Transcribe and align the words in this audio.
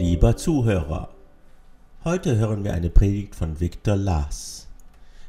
Lieber 0.00 0.36
Zuhörer, 0.36 1.08
heute 2.04 2.36
hören 2.36 2.62
wir 2.62 2.72
eine 2.72 2.88
Predigt 2.88 3.34
von 3.34 3.58
Viktor 3.58 3.96
Lars. 3.96 4.68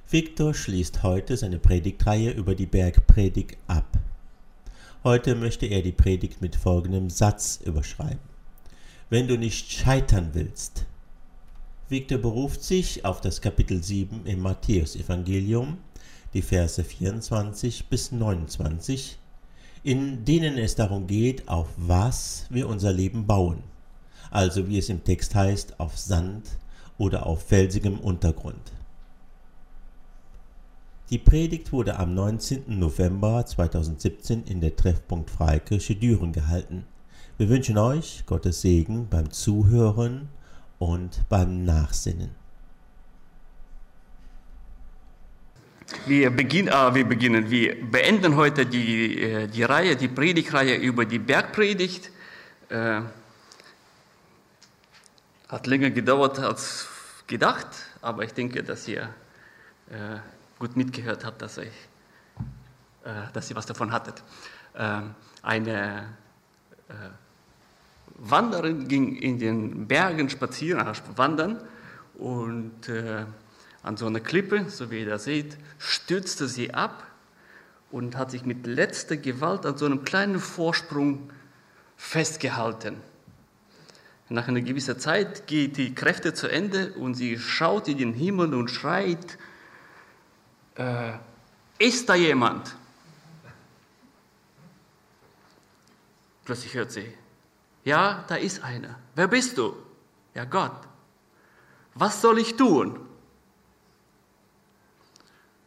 Viktor 0.07 0.53
schließt 0.53 1.01
heute 1.01 1.35
seine 1.37 1.57
Predigtreihe 1.57 2.29
über 2.29 2.53
die 2.53 2.67
Bergpredigt 2.67 3.57
ab. 3.65 3.97
Heute 5.03 5.33
möchte 5.33 5.65
er 5.65 5.81
die 5.81 5.91
Predigt 5.91 6.43
mit 6.43 6.55
folgendem 6.55 7.09
Satz 7.09 7.59
überschreiben. 7.65 8.19
Wenn 9.09 9.27
du 9.27 9.39
nicht 9.39 9.71
scheitern 9.71 10.29
willst. 10.33 10.85
Viktor 11.87 12.19
beruft 12.19 12.61
sich 12.61 13.03
auf 13.05 13.21
das 13.21 13.41
Kapitel 13.41 13.81
7 13.81 14.27
im 14.27 14.39
Matthäusevangelium, 14.39 15.79
die 16.35 16.43
Verse 16.43 16.83
24 16.83 17.87
bis 17.87 18.11
29, 18.11 19.17
in 19.81 20.25
denen 20.25 20.59
es 20.59 20.75
darum 20.75 21.07
geht, 21.07 21.49
auf 21.49 21.69
was 21.75 22.45
wir 22.51 22.69
unser 22.69 22.93
Leben 22.93 23.25
bauen 23.25 23.63
also 24.31 24.67
wie 24.67 24.77
es 24.77 24.89
im 24.89 25.03
Text 25.03 25.35
heißt, 25.35 25.79
auf 25.79 25.97
Sand 25.97 26.47
oder 26.97 27.25
auf 27.25 27.43
felsigem 27.47 27.99
Untergrund. 27.99 28.71
Die 31.09 31.17
Predigt 31.17 31.71
wurde 31.71 31.97
am 31.97 32.13
19. 32.13 32.77
November 32.77 33.43
2017 33.43 34.43
in 34.43 34.61
der 34.61 34.75
Treffpunkt 34.75 35.31
Freikirche 35.31 35.95
Düren 35.95 36.33
gehalten. 36.33 36.85
Wir 37.39 37.49
wünschen 37.49 37.79
euch 37.79 38.23
Gottes 38.27 38.61
Segen 38.61 39.07
beim 39.09 39.31
Zuhören 39.31 40.29
und 40.77 41.21
beim 41.27 41.65
Nachsinnen. 41.65 42.29
Wir, 46.05 46.29
beginn, 46.29 46.67
äh, 46.67 46.93
wir 46.93 47.05
beginnen, 47.05 47.49
wir 47.49 47.75
beenden 47.89 48.35
heute 48.35 48.65
die, 48.65 49.19
äh, 49.19 49.47
die 49.47 49.63
Reihe, 49.63 49.95
die 49.95 50.07
Predigtreihe 50.07 50.75
über 50.75 51.05
die 51.05 51.17
Bergpredigt. 51.17 52.11
Äh, 52.69 53.01
hat 55.49 55.67
länger 55.67 55.89
gedauert 55.89 56.39
als 56.39 56.87
gedacht, 57.27 57.67
aber 58.01 58.23
ich 58.23 58.33
denke, 58.33 58.63
dass 58.63 58.87
ihr 58.87 59.09
äh, 59.89 60.17
gut 60.59 60.77
mitgehört 60.77 61.25
habt, 61.25 61.41
dass, 61.41 61.57
ich, 61.57 61.67
äh, 63.03 63.31
dass 63.33 63.49
ihr 63.49 63.55
was 63.55 63.65
davon 63.65 63.91
hattet. 63.91 64.23
Äh, 64.73 65.01
eine 65.41 66.13
äh, 66.87 66.93
Wanderin 68.15 68.87
ging 68.87 69.15
in 69.15 69.39
den 69.39 69.87
Bergen 69.87 70.29
spazieren, 70.29 70.85
also 70.85 71.01
wandern 71.15 71.61
und 72.15 72.89
äh, 72.89 73.25
an 73.81 73.97
so 73.97 74.07
einer 74.07 74.19
Klippe, 74.19 74.69
so 74.69 74.91
wie 74.91 74.99
ihr 75.01 75.09
das 75.09 75.23
seht, 75.23 75.57
stürzte 75.77 76.47
sie 76.47 76.73
ab 76.73 77.07
und 77.91 78.17
hat 78.17 78.31
sich 78.31 78.45
mit 78.45 78.67
letzter 78.67 79.17
Gewalt 79.17 79.65
an 79.65 79.77
so 79.77 79.85
einem 79.85 80.03
kleinen 80.03 80.39
Vorsprung 80.39 81.31
festgehalten. 81.95 82.97
Nach 84.31 84.47
einer 84.47 84.61
gewissen 84.61 84.99
Zeit 84.99 85.47
geht 85.47 85.77
die 85.77 85.95
Kräfte 85.95 86.35
zu 86.35 86.47
Ende 86.47 86.93
und 86.93 87.15
sie 87.15 87.39
schaut 87.39 87.87
in 87.87 87.97
den 87.97 88.13
Himmel 88.13 88.53
und 88.53 88.69
schreit, 88.69 89.39
äh, 90.75 91.13
ist 91.79 92.07
da 92.07 92.13
jemand? 92.13 92.75
Plötzlich 96.45 96.75
hört 96.75 96.91
sie, 96.91 97.11
ja, 97.83 98.23
da 98.27 98.35
ist 98.35 98.63
einer. 98.63 98.99
Wer 99.15 99.27
bist 99.27 99.57
du? 99.57 99.75
Ja, 100.35 100.45
Gott. 100.45 100.87
Was 101.95 102.21
soll 102.21 102.37
ich 102.37 102.55
tun? 102.55 102.99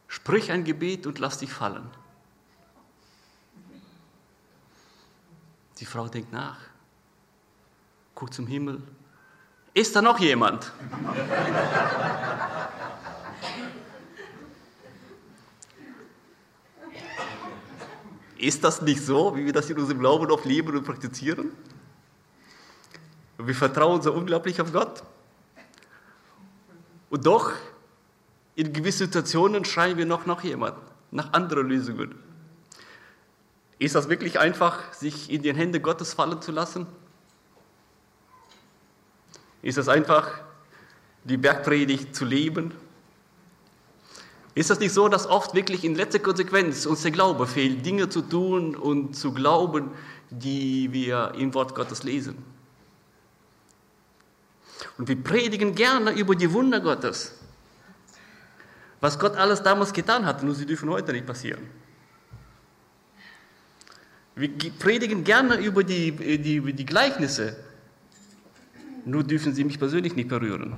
Sprich 0.07 0.53
ein 0.53 0.63
Gebet 0.63 1.07
und 1.09 1.19
lass 1.19 1.39
dich 1.39 1.53
fallen. 1.53 1.91
Die 5.79 5.85
Frau 5.85 6.07
denkt 6.07 6.33
nach 6.33 6.72
guckt 8.23 8.35
zum 8.35 8.47
Himmel. 8.47 8.81
Ist 9.75 9.97
da 9.97 10.01
noch 10.01 10.21
jemand? 10.21 10.71
Ist 18.39 18.63
das 18.63 18.81
nicht 18.81 19.05
so, 19.05 19.35
wie 19.35 19.45
wir 19.45 19.53
das 19.53 19.69
in 19.71 19.77
unserem 19.77 19.99
Glauben 19.99 20.31
oft 20.31 20.45
leben 20.45 20.77
und 20.77 20.85
praktizieren? 20.85 21.51
Wir 23.39 23.57
vertrauen 23.57 24.01
so 24.03 24.13
unglaublich 24.13 24.61
auf 24.61 24.73
Gott. 24.73 25.03
Und 27.11 27.27
doch, 27.27 27.51
in 28.55 28.73
gewissen 28.73 29.07
Situationen 29.07 29.65
schreien 29.65 29.99
wir 29.99 30.07
noch 30.07 30.27
nach 30.27 30.45
jemand, 30.45 30.77
nach 31.11 31.33
anderen 31.33 31.69
Lösungen. 31.69 32.15
Ist 33.81 33.97
das 33.97 34.09
wirklich 34.09 34.39
einfach, 34.39 34.93
sich 34.93 35.29
in 35.29 35.43
die 35.43 35.53
Hände 35.53 35.81
Gottes 35.81 36.15
fallen 36.15 36.41
zu 36.41 36.53
lassen? 36.53 36.87
Ist 39.63 39.79
es 39.79 39.89
einfach, 39.89 40.41
die 41.25 41.37
Bergpredigt 41.37 42.15
zu 42.15 42.25
leben? 42.25 42.73
Ist 44.55 44.71
es 44.71 44.81
nicht 44.81 44.93
so, 44.93 45.09
dass 45.09 45.27
oft 45.27 45.55
wirklich 45.55 45.85
in 45.85 45.95
letzter 45.95 46.19
Konsequenz 46.19 46.85
uns 46.85 47.03
der 47.03 47.11
Glaube 47.11 47.47
fehlt, 47.47 47.87
Dinge 47.87 48.09
zu 48.09 48.21
tun 48.21 48.77
und 48.77 49.17
zu 49.17 49.33
glauben, 49.33 49.93
die 50.31 50.93
wir 50.93 51.33
im 51.39 51.55
Wort 51.55 51.75
Gottes 51.75 52.03
lesen? 52.03 52.37
Und 54.99 55.09
wir 55.09 55.23
predigen 55.23 55.75
gerne 55.75 56.11
über 56.13 56.35
die 56.35 56.53
Wunder 56.53 56.81
Gottes. 56.81 57.33
Was 59.01 59.19
Gott 59.19 59.37
alles 59.37 59.63
damals 59.63 59.93
getan 59.93 60.27
hat, 60.27 60.43
nur 60.43 60.55
sie 60.55 60.67
dürfen 60.67 60.91
heute 60.91 61.13
nicht 61.13 61.27
passieren. 61.27 61.67
Wir 64.35 64.51
predigen 64.79 65.25
gerne 65.25 65.57
über 65.57 65.83
die, 65.85 66.13
die, 66.39 66.73
die 66.73 66.87
Gleichnisse, 66.87 67.57
nur 69.05 69.25
dürfen 69.25 69.55
Sie 69.55 69.65
mich 69.65 69.79
persönlich 69.79 70.15
nicht 70.17 70.29
berühren. 70.29 70.77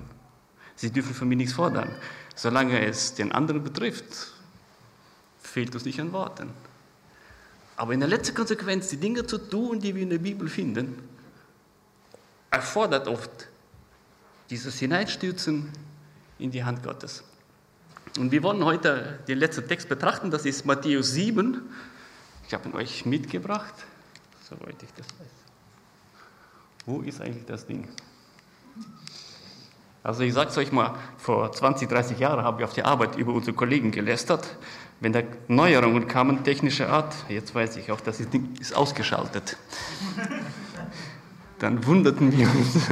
Sie 0.76 0.90
dürfen 0.90 1.14
von 1.14 1.28
mir 1.28 1.36
nichts 1.36 1.52
fordern. 1.52 1.90
Solange 2.34 2.84
es 2.84 3.14
den 3.14 3.32
anderen 3.32 3.62
betrifft, 3.62 4.32
fehlt 5.40 5.74
uns 5.74 5.84
nicht 5.84 6.00
an 6.00 6.12
Worten. 6.12 6.50
Aber 7.76 7.92
in 7.92 8.00
der 8.00 8.08
letzten 8.08 8.34
Konsequenz, 8.34 8.88
die 8.88 8.96
Dinge 8.96 9.26
zu 9.26 9.38
tun, 9.38 9.80
die 9.80 9.94
wir 9.94 10.02
in 10.02 10.10
der 10.10 10.18
Bibel 10.18 10.48
finden, 10.48 11.08
erfordert 12.50 13.08
oft 13.08 13.48
dieses 14.50 14.78
Hineinstürzen 14.78 15.70
in 16.38 16.50
die 16.50 16.62
Hand 16.64 16.82
Gottes. 16.82 17.24
Und 18.18 18.30
wir 18.30 18.42
wollen 18.42 18.64
heute 18.64 19.18
den 19.26 19.38
letzten 19.38 19.66
Text 19.66 19.88
betrachten, 19.88 20.30
das 20.30 20.44
ist 20.44 20.64
Matthäus 20.64 21.12
7. 21.12 21.60
Ich 22.46 22.54
habe 22.54 22.68
ihn 22.68 22.74
euch 22.74 23.06
mitgebracht, 23.06 23.74
soweit 24.48 24.80
ich 24.82 24.92
das 24.94 25.06
weiß. 25.18 25.28
Wo 26.86 27.00
ist 27.00 27.20
eigentlich 27.20 27.46
das 27.46 27.66
Ding? 27.66 27.88
Also 30.02 30.22
ich 30.22 30.34
sage 30.34 30.50
es 30.50 30.58
euch 30.58 30.70
mal, 30.70 30.94
vor 31.16 31.50
20, 31.50 31.88
30 31.88 32.18
Jahren 32.18 32.44
habe 32.44 32.60
ich 32.60 32.64
auf 32.68 32.74
der 32.74 32.86
Arbeit 32.86 33.16
über 33.16 33.32
unsere 33.32 33.56
Kollegen 33.56 33.90
gelästert. 33.90 34.56
Wenn 35.00 35.14
da 35.14 35.22
Neuerungen 35.48 36.06
kamen, 36.08 36.44
technischer 36.44 36.90
Art, 36.90 37.14
jetzt 37.28 37.54
weiß 37.54 37.76
ich 37.78 37.90
auch, 37.90 38.00
das 38.00 38.18
Ding 38.18 38.54
ist 38.60 38.76
ausgeschaltet. 38.76 39.56
Dann 41.58 41.86
wunderten 41.86 42.36
wir 42.36 42.46
uns. 42.50 42.88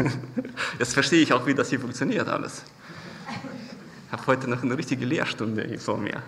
Jetzt 0.78 0.94
verstehe 0.94 1.20
ich 1.20 1.32
auch, 1.34 1.47
wie 1.47 1.54
das 1.54 1.69
hier 1.69 1.81
funktioniert 1.81 2.28
alles. 2.28 2.62
Ich 4.06 4.12
habe 4.12 4.26
heute 4.26 4.49
noch 4.49 4.62
eine 4.62 4.76
richtige 4.76 5.04
Lehrstunde 5.04 5.64
hier 5.64 5.78
vor 5.78 5.99
mir. 5.99 6.22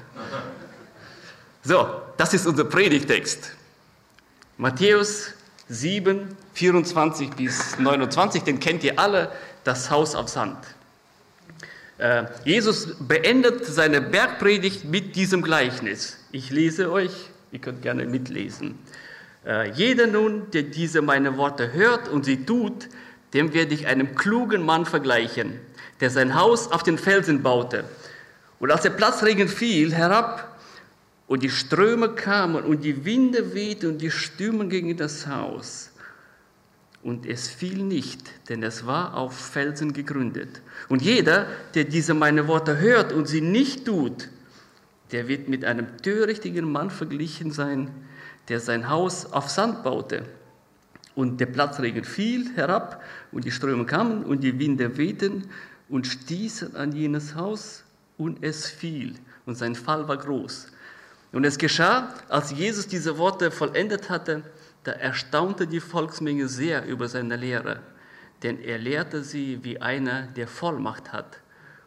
So, 1.63 1.87
das 2.19 2.35
ist 2.35 2.47
unser 2.47 2.65
Predigtext. 2.65 3.53
Matthäus 4.59 5.33
7, 5.69 6.37
24 6.55 7.31
bis 7.31 7.79
29, 7.79 8.43
den 8.43 8.61
kennt 8.61 8.85
ihr 8.85 8.99
alle, 8.99 9.31
das 9.65 9.91
Haus 9.91 10.15
auf 10.15 10.29
Sand. 10.29 10.59
Äh, 11.99 12.25
Jesus 12.45 12.97
beendet 12.99 13.65
seine 13.65 14.01
Bergpredigt 14.01 14.85
mit 14.85 15.17
diesem 15.17 15.43
Gleichnis. 15.43 16.19
Ich 16.33 16.51
lese 16.51 16.91
euch, 16.91 17.13
ihr 17.53 17.61
könnt 17.61 17.83
gerne 17.83 18.05
mitlesen. 18.05 18.79
Äh, 19.47 19.71
jeder 19.73 20.07
nun, 20.07 20.51
der 20.51 20.65
diese 20.65 21.03
meine 21.03 21.37
Worte 21.37 21.73
hört 21.73 22.09
und 22.09 22.25
sie 22.25 22.45
tut, 22.45 22.89
dem 23.33 23.53
werde 23.55 23.75
ich 23.75 23.87
einem 23.87 24.15
klugen 24.15 24.65
Mann 24.65 24.87
vergleichen, 24.87 25.61
der 26.01 26.11
sein 26.11 26.35
Haus 26.35 26.71
auf 26.71 26.83
den 26.83 26.99
Felsen 26.99 27.43
baute. 27.43 27.85
Und 28.59 28.71
als 28.71 28.83
der 28.83 28.91
Platzregen 28.91 29.49
fiel 29.49 29.95
herab 29.95 30.54
und 31.27 31.43
die 31.43 31.51
Ströme 31.51 32.11
kamen 32.11 32.65
und 32.65 32.85
die 32.85 33.05
Winde 33.05 33.55
wehten 33.55 33.93
und 33.93 33.99
die 33.99 34.11
Stürme 34.11 34.69
gegen 34.69 34.97
das 34.97 35.27
Haus, 35.27 35.91
und 37.05 37.27
es 37.27 37.49
fiel 37.49 37.83
nicht, 37.83 38.49
denn 38.49 38.63
es 38.63 38.87
war 38.87 39.15
auf 39.15 39.37
Felsen 39.37 39.93
gegründet. 39.93 40.63
Und 40.89 41.03
jeder, 41.03 41.47
der 41.75 41.85
diese 41.85 42.15
meine 42.15 42.49
Worte 42.49 42.79
hört 42.79 43.13
und 43.13 43.29
sie 43.29 43.43
nicht 43.43 43.85
tut, 43.85 44.31
der 45.13 45.29
wird 45.29 45.51
mit 45.51 45.67
einem 45.67 45.99
törichtigen 45.99 46.73
Mann 46.73 46.89
verglichen 46.89 47.53
sein, 47.53 47.91
der 48.49 48.59
sein 48.59 48.89
Haus 48.89 49.27
auf 49.27 49.51
Sand 49.51 49.85
baute. 49.85 50.25
Und 51.15 51.41
der 51.41 51.47
Platzregen 51.47 52.05
fiel 52.05 52.51
herab 52.57 53.03
und 53.33 53.45
die 53.45 53.51
Ströme 53.51 53.85
kamen 53.85 54.25
und 54.25 54.43
die 54.43 54.59
Winde 54.59 54.97
wehten 54.97 55.51
und 55.91 56.07
stießen 56.07 56.75
an 56.75 56.93
jenes 56.93 57.35
Haus 57.35 57.85
und 58.17 58.43
es 58.43 58.67
fiel. 58.67 59.15
Und 59.45 59.57
sein 59.57 59.75
Fall 59.75 60.09
war 60.09 60.17
groß. 60.17 60.69
Und 61.35 61.43
es 61.45 61.59
geschah, 61.59 62.15
als 62.29 62.53
Jesus 62.53 62.87
diese 62.87 63.19
Worte 63.19 63.51
vollendet 63.51 64.09
hatte, 64.09 64.45
da 64.85 64.93
erstaunte 64.93 65.67
die 65.67 65.81
Volksmenge 65.81 66.47
sehr 66.47 66.87
über 66.87 67.09
seine 67.09 67.35
Lehre, 67.35 67.83
denn 68.45 68.61
er 68.61 68.79
lehrte 68.79 69.25
sie 69.25 69.65
wie 69.65 69.81
einer, 69.81 70.29
der 70.29 70.47
Vollmacht 70.47 71.13
hat 71.13 71.41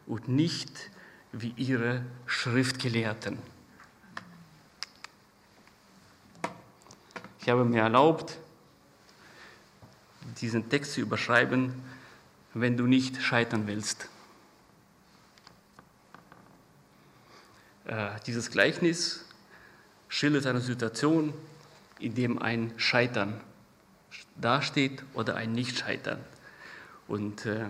und 0.05 0.27
nicht 0.27 0.89
wie 1.31 1.53
ihre 1.55 2.03
Schriftgelehrten. 2.25 3.37
Ich 7.39 7.47
habe 7.47 7.63
mir 7.63 7.83
erlaubt, 7.83 8.37
diesen 10.41 10.67
Text 10.69 10.91
zu 10.91 10.99
überschreiben, 10.99 11.71
wenn 12.53 12.75
du 12.75 12.85
nicht 12.85 13.21
scheitern 13.21 13.65
willst. 13.65 14.09
Äh, 17.85 18.09
dieses 18.25 18.51
Gleichnis 18.51 19.23
schildert 20.07 20.45
eine 20.45 20.61
Situation, 20.61 21.33
in 21.99 22.13
dem 22.13 22.41
ein 22.41 22.73
Scheitern 22.77 23.39
dasteht 24.39 25.03
oder 25.13 25.35
ein 25.35 25.51
Nicht-Scheitern. 25.51 26.19
Und 27.07 27.45
äh, 27.45 27.65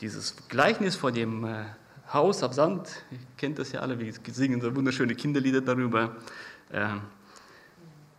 dieses 0.00 0.36
Gleichnis 0.48 0.96
von 0.96 1.14
dem 1.14 1.44
äh, 1.44 1.64
Haus 2.12 2.42
ab 2.42 2.54
Sand, 2.54 3.04
ihr 3.10 3.18
kennt 3.36 3.58
das 3.58 3.72
ja 3.72 3.80
alle, 3.80 3.98
wir 3.98 4.12
singen 4.26 4.60
so 4.60 4.74
wunderschöne 4.74 5.14
Kinderlieder 5.14 5.60
darüber, 5.60 6.16
äh, 6.70 6.84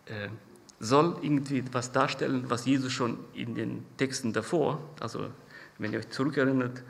äh, 0.05 0.29
soll 0.79 1.17
irgendwie 1.21 1.59
etwas 1.59 1.91
darstellen, 1.91 2.45
was 2.49 2.65
Jesus 2.65 2.91
schon 2.91 3.19
in 3.33 3.55
den 3.55 3.85
Texten 3.97 4.33
davor, 4.33 4.81
also 4.99 5.27
wenn 5.77 5.93
ihr 5.93 5.99
euch 5.99 6.09
zurückerinnert, 6.09 6.83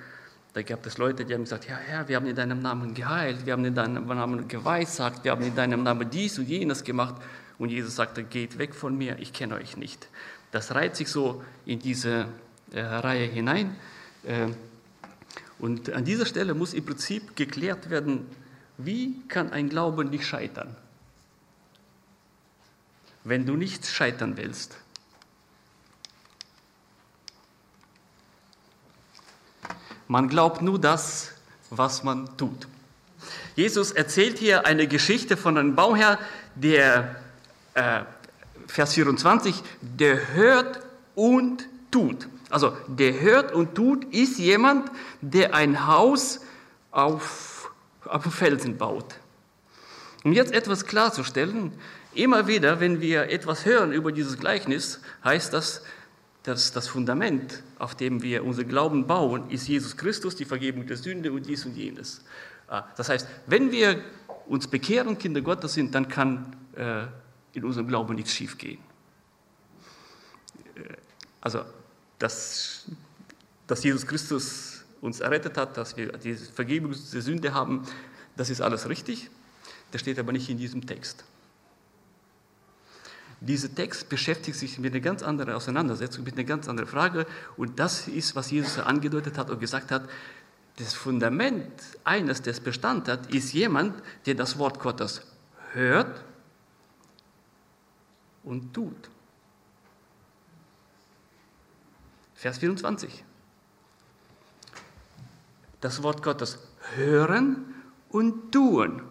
da 0.54 0.62
gab 0.62 0.86
es 0.86 1.00
Leute, 1.00 1.26
die 1.26 1.34
haben 1.34 1.44
gesagt, 1.44 1.68
ja 1.68 1.76
Herr, 1.76 2.08
wir 2.08 2.16
haben 2.16 2.28
in 2.28 2.36
deinem 2.36 2.62
Namen 2.62 2.94
geheilt, 2.94 3.46
wir 3.46 3.54
haben 3.54 3.66
in 3.66 3.74
deinem 3.74 4.06
Namen 4.06 4.48
geweissagt, 4.48 5.24
wir 5.24 5.32
haben 5.32 5.44
in 5.44 5.56
deinem 5.56 5.82
Namen 5.82 6.08
dies 6.10 6.38
und 6.38 6.48
jenes 6.48 6.84
gemacht. 6.84 7.16
Und 7.58 7.70
Jesus 7.70 7.96
sagte, 7.96 8.24
geht 8.24 8.58
weg 8.60 8.76
von 8.76 8.96
mir, 8.96 9.18
ich 9.20 9.34
kenne 9.34 9.56
euch 9.56 9.78
nicht. 9.78 10.08
Das 10.52 10.76
reiht 10.76 10.96
sich 10.96 11.08
so 11.08 11.44
in 11.66 11.80
diese 11.80 12.28
äh, 12.72 12.82
Reihe 12.82 13.26
hinein. 13.26 13.76
Äh, 14.24 14.50
und 15.58 15.92
an 15.92 16.06
dieser 16.06 16.26
Stelle 16.26 16.54
muss 16.54 16.74
im 16.74 16.86
Prinzip 16.86 17.36
geklärt 17.36 17.90
werden, 17.90 18.28
wie 18.78 19.22
kann 19.28 19.52
ein 19.52 19.70
Glauben 19.70 20.10
nicht 20.10 20.26
scheitern? 20.26 20.76
Wenn 23.24 23.46
du 23.46 23.56
nicht 23.56 23.88
scheitern 23.88 24.38
willst. 24.38 24.78
Man 30.14 30.30
glaubt 30.30 30.62
nur 30.62 30.78
das, 30.78 31.32
was 31.72 32.04
man 32.04 32.38
tut. 32.38 32.68
Jesus 33.56 33.92
erzählt 33.92 34.38
hier 34.38 34.68
eine 34.68 34.86
Geschichte 34.86 35.36
von 35.36 35.58
einem 35.58 35.74
Bauherr, 35.74 36.20
der, 36.54 37.16
äh, 37.74 38.02
Vers 38.68 38.94
24, 38.94 39.64
der 39.82 40.36
hört 40.36 40.82
und 41.16 41.68
tut. 41.90 42.28
Also 42.52 42.78
der 42.88 43.22
hört 43.22 43.54
und 43.54 43.74
tut 43.74 44.06
ist 44.14 44.38
jemand, 44.38 44.92
der 45.22 45.56
ein 45.56 45.88
Haus 45.88 46.42
auf, 46.92 47.72
auf 48.06 48.24
Felsen 48.26 48.78
baut. 48.78 49.16
Um 50.24 50.32
jetzt 50.32 50.54
etwas 50.54 50.86
klarzustellen, 50.86 51.74
immer 52.14 52.46
wieder, 52.46 52.80
wenn 52.80 53.02
wir 53.02 53.32
etwas 53.32 53.66
hören 53.66 53.92
über 53.92 54.12
dieses 54.12 54.38
Gleichnis, 54.38 55.00
heißt 55.24 55.54
das, 55.54 55.82
dass 56.44 56.72
das 56.72 56.88
Fundament, 56.88 57.64
auf 57.84 57.96
dem 57.96 58.24
wir 58.24 58.46
unser 58.46 58.64
Glauben 58.64 59.06
bauen, 59.08 59.50
ist 59.50 59.68
Jesus 59.68 59.98
Christus, 59.98 60.38
die 60.38 60.46
Vergebung 60.46 60.88
der 60.88 60.96
Sünde 60.96 61.34
und 61.34 61.46
dies 61.46 61.66
und 61.66 61.76
jenes. 61.76 62.24
Ah, 62.70 62.86
das 62.96 63.10
heißt, 63.10 63.28
wenn 63.46 63.72
wir 63.74 64.02
uns 64.48 64.68
bekehren, 64.68 65.18
Kinder 65.18 65.42
Gottes 65.42 65.74
sind, 65.74 65.94
dann 65.94 66.08
kann 66.08 66.56
äh, 66.78 67.04
in 67.52 67.66
unserem 67.66 67.90
Glauben 67.90 68.16
nichts 68.16 68.34
schiefgehen. 68.34 68.80
Äh, 70.76 70.94
also 71.42 71.66
dass, 72.20 72.86
dass 73.68 73.84
Jesus 73.84 74.08
Christus 74.08 74.86
uns 75.02 75.20
errettet 75.20 75.58
hat, 75.58 75.76
dass 75.76 75.98
wir 75.98 76.14
die 76.14 76.36
Vergebung 76.36 76.92
der 76.92 77.22
Sünde 77.22 77.54
haben, 77.54 77.86
das 78.38 78.50
ist 78.50 78.62
alles 78.62 78.88
richtig. 78.88 79.30
Das 79.92 80.00
steht 80.00 80.18
aber 80.18 80.32
nicht 80.32 80.50
in 80.50 80.58
diesem 80.58 80.86
Text. 80.88 81.26
Dieser 83.46 83.74
Text 83.74 84.08
beschäftigt 84.08 84.58
sich 84.58 84.80
mit 84.80 84.94
einer 84.94 85.02
ganz 85.02 85.22
anderen 85.22 85.54
Auseinandersetzung, 85.54 86.24
mit 86.24 86.36
einer 86.36 86.46
ganz 86.46 86.70
anderen 86.70 86.90
Frage. 86.90 87.28
Und 87.58 87.78
das 87.78 88.08
ist, 88.08 88.38
was 88.38 88.50
Jesus 88.52 88.80
angedeutet 88.80 89.38
hat 89.38 89.50
und 89.50 89.60
gesagt 89.60 89.92
hat, 89.92 90.08
das 90.78 90.94
Fundament 90.94 91.70
eines, 92.06 92.42
das 92.42 92.62
Bestand 92.62 93.10
hat, 93.10 93.34
ist 93.34 93.52
jemand, 93.52 94.02
der 94.26 94.36
das 94.36 94.58
Wort 94.58 94.80
Gottes 94.80 95.22
hört 95.74 96.24
und 98.44 98.74
tut. 98.74 99.10
Vers 102.36 102.60
24. 102.60 103.26
Das 105.82 106.02
Wort 106.02 106.24
Gottes 106.24 106.60
hören 106.96 107.76
und 108.08 108.54
tun. 108.54 109.02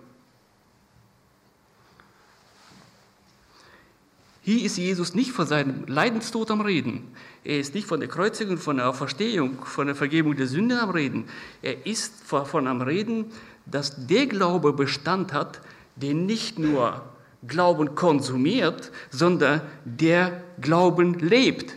Hier 4.45 4.65
ist 4.65 4.77
Jesus 4.77 5.15
nicht 5.15 5.31
von 5.31 5.47
seinem 5.47 5.87
Leidenstod 5.87 6.51
am 6.51 6.63
Reden. 6.63 7.15
Er 7.45 7.61
ist 7.61 7.75
nicht 7.75 7.87
von 7.87 8.01
der 8.01 8.09
Kreuzigung, 8.09 8.59
von 8.59 8.77
der 8.77 8.89
Auferstehung, 8.89 9.65
von 9.65 9.87
der 9.87 9.95
Vergebung 9.95 10.35
der 10.35 10.49
Sünde 10.49 10.81
am 10.81 10.91
Reden. 10.91 11.29
Er 11.63 11.87
ist 11.87 12.25
davon 12.29 12.67
am 12.67 12.83
Reden, 12.83 13.27
dass 13.67 14.09
der 14.09 14.27
Glaube 14.27 14.73
Bestand 14.73 15.33
hat, 15.33 15.61
der 15.95 16.15
nicht 16.15 16.59
nur 16.59 17.05
Glauben 17.47 17.95
konsumiert, 17.95 18.91
sondern 19.11 19.63
der 19.85 20.43
Glauben 20.61 21.15
lebt. 21.21 21.75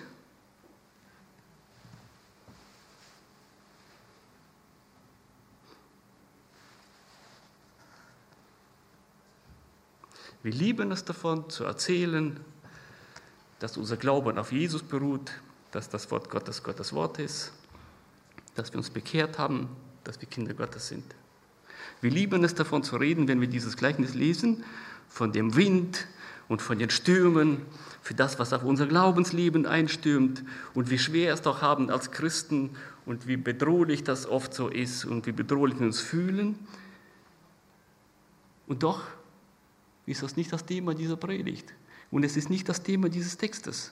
Wir 10.42 10.52
lieben 10.52 10.92
es 10.92 11.04
davon 11.04 11.50
zu 11.50 11.64
erzählen, 11.64 12.40
dass 13.66 13.78
unser 13.78 13.98
Glauben 13.98 14.38
auf 14.38 14.52
Jesus 14.52 14.84
beruht, 14.84 15.32
dass 15.72 15.90
das 15.90 16.12
Wort 16.12 16.30
Gottes 16.30 16.62
Gottes 16.62 16.94
Wort 16.94 17.18
ist, 17.18 17.52
dass 18.54 18.72
wir 18.72 18.78
uns 18.78 18.92
bekehrt 18.92 19.40
haben, 19.40 19.70
dass 20.04 20.22
wir 20.22 20.30
Kinder 20.30 20.54
Gottes 20.54 20.88
sind. 20.88 21.04
Wir 22.00 22.12
lieben 22.12 22.44
es 22.44 22.54
davon 22.54 22.84
zu 22.84 22.96
reden, 22.98 23.28
wenn 23.28 23.42
wir 23.42 23.48
dieses 23.48 23.76
Gleichnis 23.76 24.14
lesen, 24.14 24.64
von 25.10 25.32
dem 25.32 25.56
Wind 25.56 26.06
und 26.48 26.62
von 26.62 26.78
den 26.78 26.92
Stürmen, 26.92 27.66
für 28.04 28.14
das, 28.14 28.38
was 28.38 28.54
auf 28.54 28.64
unser 28.64 28.86
Glaubensleben 28.86 29.66
einstürmt 29.66 30.44
und 30.76 30.92
wie 30.92 31.00
schwer 31.00 31.34
es 31.34 31.42
doch 31.42 31.64
haben 31.64 31.90
als 31.90 32.12
Christen 32.12 32.70
und 33.08 33.26
wie 33.26 33.36
bedrohlich 33.36 34.04
das 34.04 34.28
oft 34.28 34.54
so 34.54 34.68
ist 34.68 35.06
und 35.06 35.26
wie 35.26 35.32
bedrohlich 35.32 35.80
wir 35.80 35.88
uns 35.88 36.02
fühlen. 36.02 36.60
Und 38.68 38.84
doch 38.84 39.02
ist 40.06 40.22
das 40.22 40.36
nicht 40.36 40.54
das 40.54 40.68
Thema 40.68 40.94
dieser 40.94 41.18
Predigt. 41.18 41.74
Und 42.12 42.24
es 42.24 42.38
ist 42.38 42.50
nicht 42.50 42.70
das 42.70 42.84
Thema 42.84 43.10
dieses 43.10 43.38
Textes. 43.38 43.92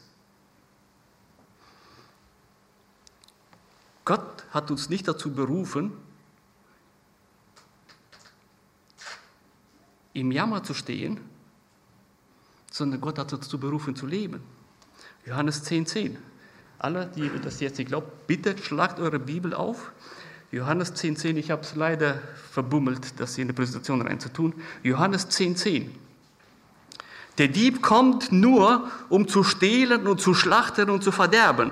Gott 4.05 4.43
hat 4.51 4.69
uns 4.69 4.89
nicht 4.89 5.07
dazu 5.07 5.33
berufen, 5.33 5.93
im 10.13 10.31
Jammer 10.31 10.63
zu 10.63 10.73
stehen, 10.73 11.19
sondern 12.71 13.01
Gott 13.01 13.17
hat 13.17 13.31
uns 13.33 13.45
dazu 13.45 13.57
berufen 13.57 13.95
zu 13.95 14.05
leben. 14.05 14.41
Johannes 15.25 15.63
10,10. 15.63 15.85
10. 15.85 16.17
Alle, 16.79 17.07
die 17.07 17.31
das 17.41 17.59
jetzt 17.61 17.77
nicht 17.77 17.87
glauben, 17.87 18.07
bitte 18.27 18.57
schlagt 18.57 18.99
eure 18.99 19.19
Bibel 19.19 19.53
auf. 19.53 19.93
Johannes 20.51 20.93
10,10, 20.93 21.15
10. 21.15 21.37
ich 21.37 21.49
habe 21.49 21.61
es 21.61 21.75
leider 21.75 22.15
verbummelt, 22.51 23.19
das 23.19 23.37
in 23.37 23.47
die 23.47 23.53
Präsentation 23.53 24.01
reinzutun. 24.01 24.53
Johannes 24.83 25.27
10,10. 25.29 25.55
10. 25.55 25.95
Der 27.37 27.47
Dieb 27.47 27.81
kommt 27.81 28.31
nur, 28.31 28.89
um 29.09 29.27
zu 29.27 29.43
stehlen 29.43 30.07
und 30.07 30.21
zu 30.21 30.33
schlachten 30.33 30.89
und 30.89 31.03
zu 31.03 31.11
verderben. 31.11 31.71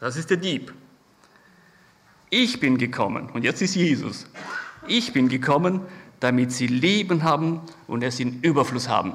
Das 0.00 0.16
ist 0.16 0.30
der 0.30 0.38
Dieb. 0.38 0.72
Ich 2.30 2.60
bin 2.60 2.78
gekommen, 2.78 3.28
und 3.30 3.44
jetzt 3.44 3.60
ist 3.60 3.74
Jesus. 3.74 4.26
Ich 4.86 5.12
bin 5.12 5.28
gekommen, 5.28 5.82
damit 6.18 6.50
sie 6.52 6.66
Leben 6.66 7.24
haben 7.24 7.60
und 7.86 8.02
es 8.02 8.18
in 8.20 8.40
Überfluss 8.40 8.88
haben. 8.88 9.12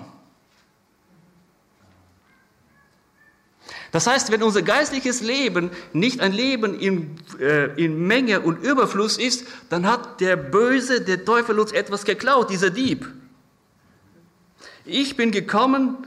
Das 3.92 4.06
heißt, 4.06 4.32
wenn 4.32 4.44
unser 4.44 4.62
geistliches 4.62 5.22
Leben 5.22 5.72
nicht 5.94 6.20
ein 6.20 6.34
Leben 6.34 6.80
in, 6.80 7.18
äh, 7.40 7.74
in 7.84 8.06
Menge 8.06 8.42
und 8.42 8.64
Überfluss 8.64 9.18
ist, 9.18 9.48
dann 9.70 9.88
hat 9.88 10.22
der 10.22 10.36
Böse, 10.36 11.02
der 11.02 11.26
Teufel 11.26 11.60
uns 11.60 11.72
etwas 11.72 12.04
geklaut, 12.04 12.50
dieser 12.52 12.70
Dieb. 12.70 13.08
Ich 14.88 15.18
bin 15.18 15.32
gekommen, 15.32 15.98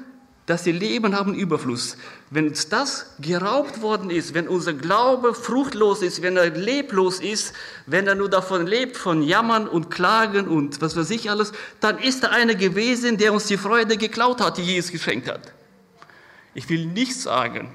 dass 0.47 0.65
sie 0.65 0.73
Leben 0.73 1.15
haben 1.15 1.35
Überfluss. 1.35 1.99
Wenn 2.31 2.49
uns 2.49 2.69
das 2.69 3.15
geraubt 3.21 3.83
worden 3.83 4.09
ist, 4.09 4.33
wenn 4.33 4.49
unser 4.49 4.73
Glaube 4.73 5.35
fruchtlos 5.35 6.03
ist, 6.03 6.23
wenn 6.23 6.37
er 6.37 6.49
leblos 6.51 7.21
ist, 7.21 7.53
wenn 7.87 8.07
er 8.07 8.15
nur 8.15 8.31
davon 8.31 8.67
lebt, 8.67 8.97
von 8.97 9.23
Jammern 9.23 9.69
und 9.69 9.91
Klagen 9.91 10.49
und 10.49 10.81
was 10.81 10.97
weiß 10.97 11.11
ich 11.11 11.31
alles, 11.31 11.53
dann 11.81 11.99
ist 11.99 12.25
da 12.25 12.29
einer 12.29 12.55
gewesen, 12.55 13.19
der 13.19 13.35
uns 13.35 13.47
die 13.47 13.59
Freude 13.59 13.97
geklaut 13.99 14.41
hat, 14.41 14.57
die 14.57 14.63
Jesus 14.63 14.91
geschenkt 14.91 15.29
hat. 15.29 15.53
Ich 16.55 16.69
will 16.69 16.87
nicht 16.87 17.15
sagen, 17.15 17.71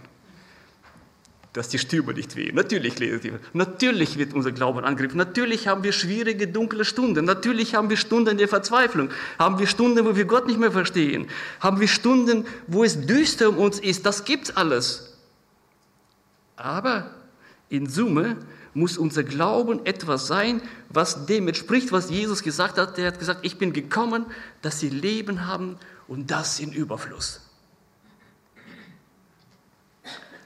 dass 1.56 1.70
die 1.70 1.80
Stürme 1.80 2.14
nicht 2.14 2.36
wehen. 2.36 2.54
Natürlich 2.54 3.00
lesen 3.00 3.22
die. 3.22 3.32
Natürlich 3.54 4.18
wird 4.18 4.34
unser 4.34 4.52
Glauben 4.52 4.84
angegriffen. 4.84 5.18
Natürlich 5.18 5.70
haben 5.70 5.84
wir 5.86 5.94
schwierige, 5.94 6.50
dunkle 6.50 6.84
Stunden. 6.84 7.24
Natürlich 7.24 7.76
haben 7.76 7.90
wir 7.90 7.96
Stunden 7.96 8.38
der 8.38 8.50
Verzweiflung. 8.50 9.10
Haben 9.40 9.58
wir 9.58 9.66
Stunden, 9.66 10.06
wo 10.06 10.18
wir 10.18 10.26
Gott 10.26 10.48
nicht 10.48 10.60
mehr 10.60 10.74
verstehen. 10.74 11.28
Haben 11.62 11.80
wir 11.80 11.88
Stunden, 11.88 12.46
wo 12.68 12.84
es 12.84 13.06
düster 13.06 13.50
um 13.50 13.58
uns 13.58 13.80
ist. 13.80 14.06
Das 14.06 14.26
gibt's 14.26 14.52
alles. 14.52 15.18
Aber 16.58 17.12
in 17.70 17.88
Summe 17.88 18.36
muss 18.74 18.98
unser 18.98 19.24
Glauben 19.24 19.86
etwas 19.86 20.28
sein, 20.28 20.62
was 20.90 21.26
dem 21.26 21.48
entspricht, 21.48 21.94
was 21.94 22.10
Jesus 22.10 22.44
gesagt 22.44 22.78
hat. 22.78 23.00
Er 23.00 23.08
hat 23.08 23.20
gesagt, 23.20 23.46
ich 23.46 23.58
bin 23.58 23.72
gekommen, 23.72 24.26
dass 24.62 24.82
sie 24.82 24.90
Leben 24.90 25.48
haben 25.48 25.78
und 26.10 26.32
das 26.32 26.60
in 26.60 26.74
Überfluss. 26.74 27.45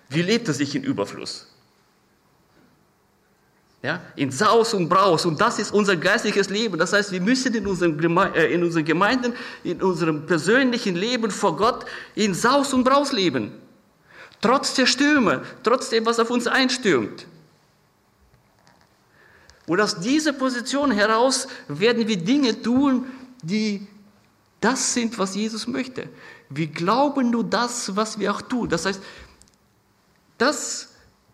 Wie 0.09 0.21
lebt 0.21 0.47
er 0.47 0.53
sich 0.53 0.75
in 0.75 0.83
Überfluss? 0.83 1.47
Ja, 3.81 4.01
in 4.17 4.29
Saus 4.29 4.73
und 4.73 4.89
Braus. 4.89 5.25
Und 5.25 5.39
das 5.39 5.57
ist 5.57 5.71
unser 5.71 5.95
geistliches 5.95 6.49
Leben. 6.49 6.77
Das 6.77 6.91
heißt, 6.91 7.13
wir 7.13 7.21
müssen 7.21 7.53
in 7.53 7.65
unseren, 7.65 7.97
Geme 7.97 8.35
äh, 8.35 8.53
in 8.53 8.61
unseren 8.61 8.83
Gemeinden, 8.83 9.33
in 9.63 9.81
unserem 9.81 10.25
persönlichen 10.25 10.95
Leben 10.95 11.31
vor 11.31 11.55
Gott 11.55 11.85
in 12.15 12.33
Saus 12.33 12.73
und 12.73 12.83
Braus 12.83 13.13
leben. 13.13 13.53
Trotz 14.41 14.73
der 14.73 14.85
Stürme, 14.85 15.43
trotz 15.63 15.89
dem, 15.89 16.05
was 16.05 16.19
auf 16.19 16.29
uns 16.29 16.45
einstürmt. 16.47 17.25
Und 19.65 19.79
aus 19.79 19.99
dieser 19.99 20.33
Position 20.33 20.91
heraus 20.91 21.47
werden 21.67 22.07
wir 22.07 22.17
Dinge 22.17 22.61
tun, 22.61 23.05
die 23.43 23.87
das 24.59 24.93
sind, 24.93 25.17
was 25.17 25.35
Jesus 25.35 25.67
möchte. 25.67 26.09
Wir 26.49 26.67
glauben 26.67 27.29
nur 27.29 27.43
das, 27.43 27.95
was 27.95 28.19
wir 28.19 28.33
auch 28.33 28.41
tun. 28.41 28.67
Das 28.67 28.85
heißt, 28.85 29.01
das, 30.39 30.89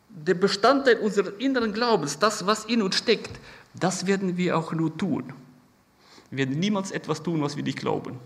der 0.10 0.34
Bestandteil 0.34 0.98
unseres 1.00 1.34
inneren 1.40 1.74
Glaubens, 1.74 2.20
das, 2.20 2.46
was 2.46 2.66
in 2.66 2.82
uns 2.82 2.96
steckt, 2.96 3.32
das 3.74 4.06
werden 4.08 4.38
wir 4.38 4.58
auch 4.58 4.74
nur 4.74 4.98
tun. 4.98 5.34
Wir 6.30 6.40
werden 6.40 6.60
niemals 6.60 6.92
etwas 6.92 7.24
tun, 7.24 7.42
was 7.42 7.56
wir 7.56 7.64
nicht 7.64 7.80
glauben. 7.80 8.20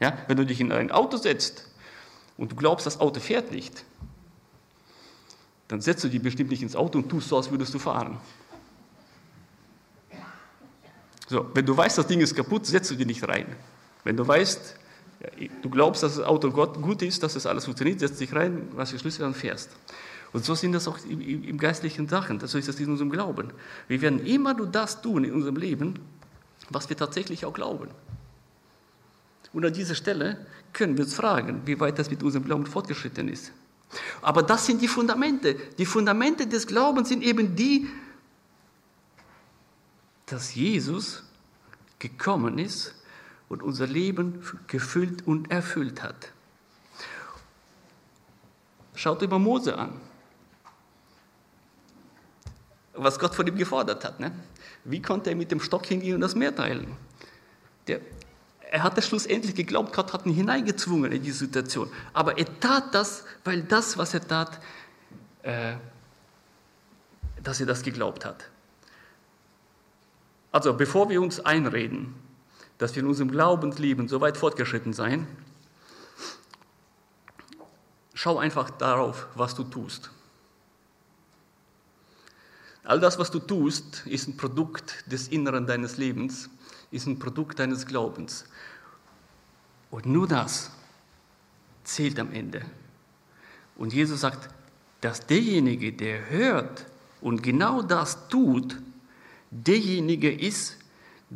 Ja, 0.00 0.16
wenn 0.28 0.36
du 0.36 0.46
dich 0.46 0.60
in 0.60 0.72
ein 0.72 0.90
Auto 0.90 1.16
setzt 1.16 1.68
und 2.36 2.52
du 2.52 2.56
glaubst, 2.56 2.86
das 2.86 3.00
Auto 3.00 3.20
fährt 3.20 3.50
nicht, 3.50 3.84
dann 5.68 5.80
setzt 5.80 6.04
du 6.04 6.08
dich 6.08 6.22
bestimmt 6.22 6.50
nicht 6.50 6.62
ins 6.62 6.76
Auto 6.76 6.98
und 6.98 7.08
tust 7.08 7.28
so, 7.28 7.36
als 7.36 7.50
würdest 7.50 7.72
du 7.72 7.78
fahren. 7.78 8.18
So, 11.26 11.48
wenn 11.54 11.64
du 11.64 11.76
weißt, 11.76 11.96
das 11.96 12.06
Ding 12.06 12.20
ist 12.20 12.34
kaputt, 12.34 12.66
setzt 12.66 12.90
du 12.90 12.96
dich 12.96 13.06
nicht 13.06 13.26
rein. 13.26 13.46
Wenn 14.02 14.16
du 14.16 14.26
weißt, 14.26 14.76
Du 15.62 15.70
glaubst, 15.70 16.02
dass 16.02 16.16
das 16.16 16.24
Auto 16.24 16.50
gut 16.50 17.02
ist, 17.02 17.22
dass 17.22 17.34
das 17.34 17.46
alles 17.46 17.64
funktioniert, 17.64 18.00
setzt 18.00 18.20
dich 18.20 18.34
rein, 18.34 18.68
was 18.72 18.90
die 18.90 18.98
Schlüssel 18.98 19.24
und 19.24 19.34
fährst. 19.34 19.70
Und 20.32 20.44
so 20.44 20.54
sind 20.54 20.72
das 20.72 20.88
auch 20.88 20.98
im 21.06 21.58
geistlichen 21.58 22.08
Sachen, 22.08 22.40
so 22.40 22.58
ist 22.58 22.68
das 22.68 22.80
in 22.80 22.90
unserem 22.90 23.10
Glauben. 23.10 23.52
Wir 23.86 24.00
werden 24.02 24.24
immer 24.26 24.52
nur 24.52 24.66
das 24.66 25.00
tun 25.00 25.24
in 25.24 25.32
unserem 25.32 25.56
Leben, 25.56 26.00
was 26.70 26.88
wir 26.88 26.96
tatsächlich 26.96 27.44
auch 27.44 27.52
glauben. 27.52 27.88
Und 29.52 29.64
an 29.64 29.72
dieser 29.72 29.94
Stelle 29.94 30.44
können 30.72 30.96
wir 30.98 31.04
uns 31.04 31.14
fragen, 31.14 31.62
wie 31.66 31.78
weit 31.78 31.98
das 31.98 32.10
mit 32.10 32.22
unserem 32.22 32.44
Glauben 32.44 32.66
fortgeschritten 32.66 33.28
ist. 33.28 33.52
Aber 34.22 34.42
das 34.42 34.66
sind 34.66 34.82
die 34.82 34.88
Fundamente. 34.88 35.54
Die 35.78 35.86
Fundamente 35.86 36.48
des 36.48 36.66
Glaubens 36.66 37.08
sind 37.08 37.22
eben 37.22 37.54
die, 37.54 37.88
dass 40.26 40.54
Jesus 40.54 41.22
gekommen 42.00 42.58
ist, 42.58 42.94
und 43.48 43.62
unser 43.62 43.86
Leben 43.86 44.42
gefüllt 44.66 45.26
und 45.26 45.50
erfüllt 45.50 46.02
hat. 46.02 46.30
Schaut 48.94 49.22
über 49.22 49.38
Mose 49.38 49.76
an, 49.76 50.00
was 52.94 53.18
Gott 53.18 53.34
von 53.34 53.46
ihm 53.46 53.56
gefordert 53.56 54.04
hat. 54.04 54.20
Ne? 54.20 54.32
Wie 54.84 55.02
konnte 55.02 55.30
er 55.30 55.36
mit 55.36 55.50
dem 55.50 55.60
Stock 55.60 55.86
hingehen 55.86 56.14
und 56.14 56.20
das 56.20 56.34
Meer 56.34 56.54
teilen? 56.54 56.96
Der, 57.86 58.00
er 58.70 58.82
hatte 58.82 59.02
schlussendlich 59.02 59.54
geglaubt, 59.54 59.92
Gott 59.92 60.12
hat 60.12 60.26
ihn 60.26 60.32
hineingezwungen 60.32 61.12
in 61.12 61.22
die 61.22 61.30
Situation. 61.30 61.90
Aber 62.12 62.38
er 62.38 62.60
tat 62.60 62.94
das, 62.94 63.24
weil 63.44 63.62
das, 63.62 63.98
was 63.98 64.14
er 64.14 64.26
tat, 64.26 64.60
äh, 65.42 65.74
dass 67.42 67.60
er 67.60 67.66
das 67.66 67.82
geglaubt 67.82 68.24
hat. 68.24 68.48
Also 70.50 70.72
bevor 70.74 71.08
wir 71.10 71.20
uns 71.20 71.40
einreden, 71.40 72.14
dass 72.78 72.94
wir 72.94 73.02
in 73.02 73.08
unserem 73.08 73.30
Glaubensleben 73.30 74.08
so 74.08 74.20
weit 74.20 74.36
fortgeschritten 74.36 74.92
sein, 74.92 75.26
schau 78.14 78.38
einfach 78.38 78.70
darauf, 78.70 79.26
was 79.34 79.54
du 79.54 79.64
tust. 79.64 80.10
All 82.84 83.00
das, 83.00 83.18
was 83.18 83.30
du 83.30 83.38
tust, 83.38 84.06
ist 84.06 84.28
ein 84.28 84.36
Produkt 84.36 85.10
des 85.10 85.28
Inneren 85.28 85.66
deines 85.66 85.96
Lebens, 85.96 86.50
ist 86.90 87.06
ein 87.06 87.18
Produkt 87.18 87.58
deines 87.58 87.86
Glaubens. 87.86 88.44
Und 89.90 90.06
nur 90.06 90.28
das 90.28 90.70
zählt 91.82 92.18
am 92.18 92.32
Ende. 92.32 92.62
Und 93.76 93.92
Jesus 93.92 94.20
sagt, 94.20 94.48
dass 95.00 95.26
derjenige, 95.26 95.92
der 95.92 96.30
hört 96.30 96.86
und 97.20 97.42
genau 97.42 97.82
das 97.82 98.28
tut, 98.28 98.80
derjenige 99.50 100.32
ist, 100.32 100.78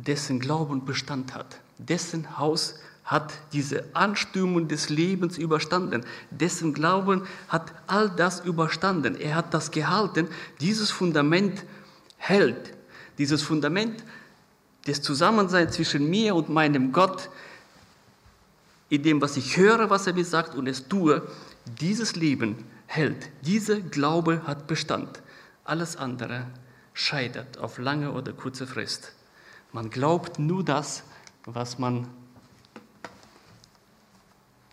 dessen 0.05 0.39
Glauben 0.39 0.85
Bestand 0.85 1.35
hat, 1.35 1.59
dessen 1.77 2.37
Haus 2.37 2.75
hat 3.03 3.33
diese 3.53 3.83
Anstürmung 3.93 4.67
des 4.67 4.89
Lebens 4.89 5.37
überstanden, 5.37 6.05
dessen 6.29 6.73
Glauben 6.73 7.23
hat 7.47 7.73
all 7.87 8.09
das 8.09 8.39
überstanden, 8.41 9.15
er 9.15 9.35
hat 9.35 9.53
das 9.53 9.71
gehalten, 9.71 10.27
dieses 10.61 10.91
Fundament 10.91 11.65
hält, 12.17 12.73
dieses 13.17 13.41
Fundament 13.41 14.03
des 14.87 15.01
Zusammenseins 15.01 15.73
zwischen 15.73 16.09
mir 16.09 16.35
und 16.35 16.49
meinem 16.49 16.91
Gott, 16.91 17.29
in 18.89 19.03
dem, 19.03 19.21
was 19.21 19.37
ich 19.37 19.57
höre, 19.57 19.89
was 19.89 20.07
er 20.07 20.13
mir 20.13 20.25
sagt 20.25 20.55
und 20.55 20.67
es 20.67 20.87
tue, 20.87 21.27
dieses 21.79 22.15
Leben 22.15 22.63
hält, 22.87 23.29
dieser 23.41 23.81
Glaube 23.81 24.43
hat 24.47 24.65
Bestand. 24.67 25.21
Alles 25.63 25.95
andere 25.95 26.47
scheitert 26.93 27.57
auf 27.59 27.77
lange 27.77 28.11
oder 28.11 28.33
kurze 28.33 28.65
Frist. 28.65 29.13
Man 29.71 29.89
glaubt 29.89 30.39
nur 30.39 30.63
das, 30.63 31.03
was 31.45 31.77
man 31.77 32.07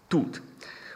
tut. 0.09 0.41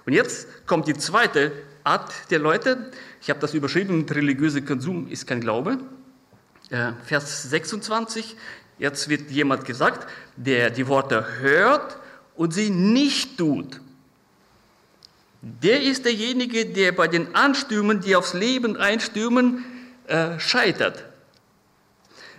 Und 0.07 0.13
jetzt 0.13 0.67
kommt 0.67 0.89
die 0.89 0.95
zweite 0.95 1.53
Art 1.85 2.13
der 2.31 2.39
Leute. 2.39 2.91
Ich 3.21 3.31
habe 3.31 3.41
das 3.41 3.55
überschrieben, 3.55 4.07
religiöser 4.09 4.63
Konsum 4.63 5.09
ist 5.09 5.27
kein 5.27 5.41
Glaube. 5.41 5.79
Äh, 6.71 6.93
Vers 7.05 7.51
26, 7.51 8.37
jetzt 8.79 9.09
wird 9.09 9.31
jemand 9.31 9.65
gesagt, 9.65 10.09
der 10.37 10.71
die 10.71 10.87
Worte 10.89 11.27
hört 11.41 11.99
und 12.37 12.55
sie 12.55 12.71
nicht 12.71 13.37
tut. 13.37 13.81
Der 15.43 15.83
ist 15.83 16.05
derjenige, 16.05 16.67
der 16.67 16.93
bei 16.93 17.09
den 17.09 17.35
Anstürmen, 17.35 18.01
die 18.01 18.15
aufs 18.15 18.35
Leben 18.35 18.77
einstürmen, 18.77 19.65
äh, 20.07 20.39
scheitert. 20.39 21.05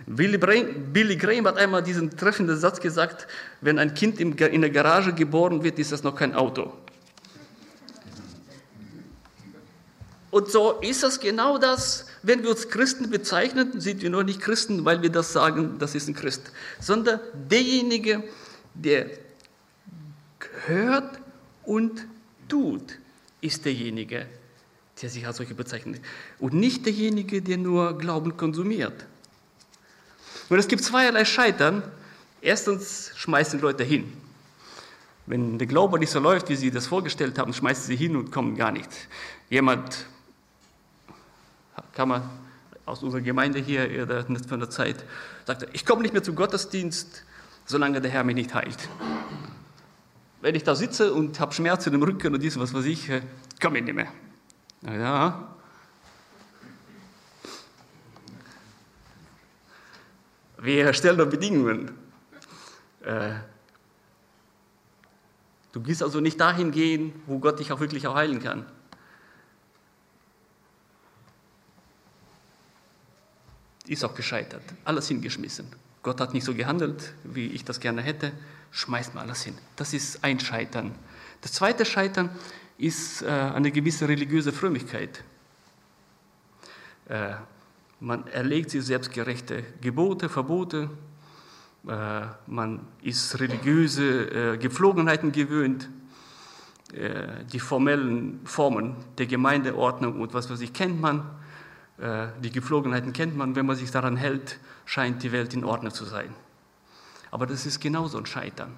Billy 0.06 1.16
Graham 1.16 1.46
hat 1.46 1.56
einmal 1.58 1.82
diesen 1.82 2.16
treffenden 2.16 2.58
Satz 2.58 2.80
gesagt, 2.80 3.26
wenn 3.60 3.78
ein 3.78 3.94
Kind 3.94 4.20
in 4.20 4.36
der 4.36 4.70
Garage 4.70 5.12
geboren 5.12 5.62
wird, 5.62 5.78
ist 5.78 5.92
das 5.92 6.02
noch 6.02 6.16
kein 6.16 6.34
Auto. 6.34 6.72
Und 10.30 10.50
so 10.50 10.80
ist 10.80 11.02
das 11.02 11.20
genau 11.20 11.58
das, 11.58 12.06
wenn 12.22 12.42
wir 12.42 12.50
uns 12.50 12.68
Christen 12.70 13.10
bezeichnen, 13.10 13.80
sind 13.80 14.00
wir 14.00 14.08
noch 14.08 14.22
nicht 14.22 14.40
Christen, 14.40 14.84
weil 14.84 15.02
wir 15.02 15.10
das 15.10 15.32
sagen, 15.32 15.78
das 15.78 15.94
ist 15.94 16.08
ein 16.08 16.14
Christ, 16.14 16.52
sondern 16.80 17.20
derjenige, 17.34 18.24
der 18.74 19.10
hört 20.66 21.18
und 21.64 22.06
tut, 22.48 22.98
ist 23.42 23.64
derjenige, 23.66 24.26
der 25.02 25.10
sich 25.10 25.26
als 25.26 25.36
solche 25.36 25.54
bezeichnet. 25.54 26.00
Und 26.38 26.54
nicht 26.54 26.86
derjenige, 26.86 27.42
der 27.42 27.58
nur 27.58 27.98
Glauben 27.98 28.36
konsumiert. 28.36 29.04
Und 30.52 30.58
es 30.58 30.68
gibt 30.68 30.84
zweierlei 30.84 31.24
Scheitern. 31.24 31.82
Erstens 32.42 33.10
schmeißen 33.14 33.58
Leute 33.62 33.84
hin. 33.84 34.12
Wenn 35.24 35.56
der 35.56 35.66
Glaube 35.66 35.98
nicht 35.98 36.10
so 36.10 36.20
läuft, 36.20 36.50
wie 36.50 36.56
sie 36.56 36.70
das 36.70 36.86
vorgestellt 36.88 37.38
haben, 37.38 37.54
schmeißen 37.54 37.84
sie 37.84 37.96
hin 37.96 38.16
und 38.16 38.30
kommen 38.30 38.54
gar 38.54 38.70
nicht. 38.70 38.90
Jemand, 39.48 40.04
kann 41.94 42.22
aus 42.84 43.02
unserer 43.02 43.22
Gemeinde 43.22 43.60
hier 43.60 44.26
von 44.46 44.60
der 44.60 44.68
Zeit, 44.68 45.02
sagte, 45.46 45.68
ich 45.72 45.86
komme 45.86 46.02
nicht 46.02 46.12
mehr 46.12 46.22
zum 46.22 46.34
Gottesdienst, 46.34 47.24
solange 47.64 48.02
der 48.02 48.10
Herr 48.10 48.22
mich 48.22 48.36
nicht 48.36 48.52
heilt. 48.52 48.90
Wenn 50.42 50.54
ich 50.54 50.64
da 50.64 50.74
sitze 50.74 51.14
und 51.14 51.40
habe 51.40 51.54
Schmerzen 51.54 51.94
im 51.94 52.02
Rücken 52.02 52.34
und 52.34 52.42
dies, 52.42 52.58
was 52.58 52.74
weiß 52.74 52.84
ich, 52.84 53.08
äh, 53.08 53.22
komme 53.58 53.78
ich 53.78 53.84
nicht 53.86 53.94
mehr. 53.94 54.12
Ja, 54.82 55.51
Wir 60.62 60.92
stellen 60.92 61.16
nur 61.16 61.26
Bedingungen. 61.26 61.90
Äh, 63.02 63.32
du 65.72 65.84
wirst 65.84 66.04
also 66.04 66.20
nicht 66.20 66.40
dahin 66.40 66.70
gehen, 66.70 67.12
wo 67.26 67.40
Gott 67.40 67.58
dich 67.58 67.72
auch 67.72 67.80
wirklich 67.80 68.06
auch 68.06 68.14
heilen 68.14 68.40
kann. 68.40 68.64
ist 73.86 74.04
auch 74.04 74.14
gescheitert. 74.14 74.62
Alles 74.84 75.08
hingeschmissen. 75.08 75.66
Gott 76.02 76.20
hat 76.20 76.32
nicht 76.34 76.44
so 76.44 76.54
gehandelt, 76.54 77.12
wie 77.24 77.48
ich 77.48 77.64
das 77.64 77.80
gerne 77.80 78.00
hätte. 78.00 78.32
Schmeißt 78.70 79.14
mal 79.14 79.22
alles 79.22 79.42
hin. 79.42 79.58
Das 79.76 79.92
ist 79.92 80.24
ein 80.24 80.40
Scheitern. 80.40 80.94
Das 81.42 81.52
zweite 81.52 81.84
Scheitern 81.84 82.30
ist 82.78 83.22
äh, 83.22 83.26
eine 83.26 83.70
gewisse 83.70 84.08
religiöse 84.08 84.52
Frömmigkeit. 84.52 85.22
Man 88.02 88.26
erlegt 88.26 88.70
sich 88.70 88.84
selbstgerechte 88.84 89.62
Gebote, 89.80 90.28
Verbote. 90.28 90.90
Äh, 91.86 92.22
man 92.48 92.80
ist 93.00 93.38
religiöse 93.38 94.54
äh, 94.54 94.58
Gepflogenheiten 94.58 95.30
gewöhnt. 95.30 95.88
Äh, 96.92 97.44
die 97.52 97.60
formellen 97.60 98.40
Formen 98.44 98.96
der 99.18 99.26
Gemeindeordnung 99.26 100.20
und 100.20 100.34
was 100.34 100.50
weiß 100.50 100.60
ich 100.62 100.72
kennt 100.72 101.00
man. 101.00 101.30
Äh, 101.98 102.26
die 102.42 102.50
Gepflogenheiten 102.50 103.12
kennt 103.12 103.36
man. 103.36 103.54
Wenn 103.54 103.66
man 103.66 103.76
sich 103.76 103.92
daran 103.92 104.16
hält, 104.16 104.58
scheint 104.84 105.22
die 105.22 105.30
Welt 105.30 105.54
in 105.54 105.62
Ordnung 105.62 105.92
zu 105.92 106.04
sein. 106.04 106.34
Aber 107.30 107.46
das 107.46 107.66
ist 107.66 107.78
genauso 107.78 108.18
ein 108.18 108.26
Scheitern. 108.26 108.72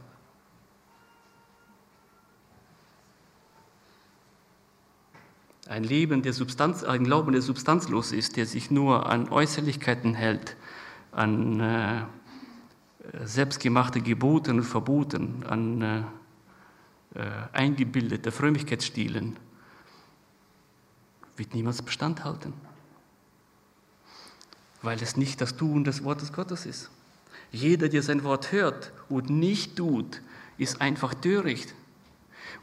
Ein 5.67 5.85
Leben 5.85 6.23
der 6.23 6.35
Substanz, 6.35 6.85
ein 6.85 7.05
Glauben, 7.05 7.33
der 7.33 7.41
substanzlos 7.41 8.13
ist, 8.13 8.37
der 8.37 8.45
sich 8.45 8.71
nur 8.71 9.07
an 9.07 9.31
Äußerlichkeiten 9.31 10.15
hält, 10.15 10.57
an 11.11 11.61
äh, 11.61 12.03
selbstgemachte 13.25 14.01
Gebote 14.01 14.51
und 14.51 14.63
Verboten, 14.63 15.43
an 15.45 15.81
äh, 15.81 15.99
äh, 17.15 17.29
eingebildete 17.53 18.31
Frömmigkeitsstilen, 18.31 19.37
wird 21.37 21.55
niemals 21.55 21.81
Bestand 21.81 22.25
halten, 22.25 22.53
weil 24.83 25.03
es 25.03 25.17
nicht 25.17 25.41
das 25.41 25.57
Tun 25.57 25.85
des 25.85 26.05
Wortes 26.05 26.33
Gottes 26.33 26.67
ist. 26.67 26.91
Jeder, 27.53 27.89
der 27.89 28.03
sein 28.03 28.23
Wort 28.25 28.53
hört 28.53 28.93
und 29.09 29.31
nicht 29.31 29.77
tut, 29.77 30.21
ist 30.59 30.81
einfach 30.81 31.15
töricht. 31.15 31.75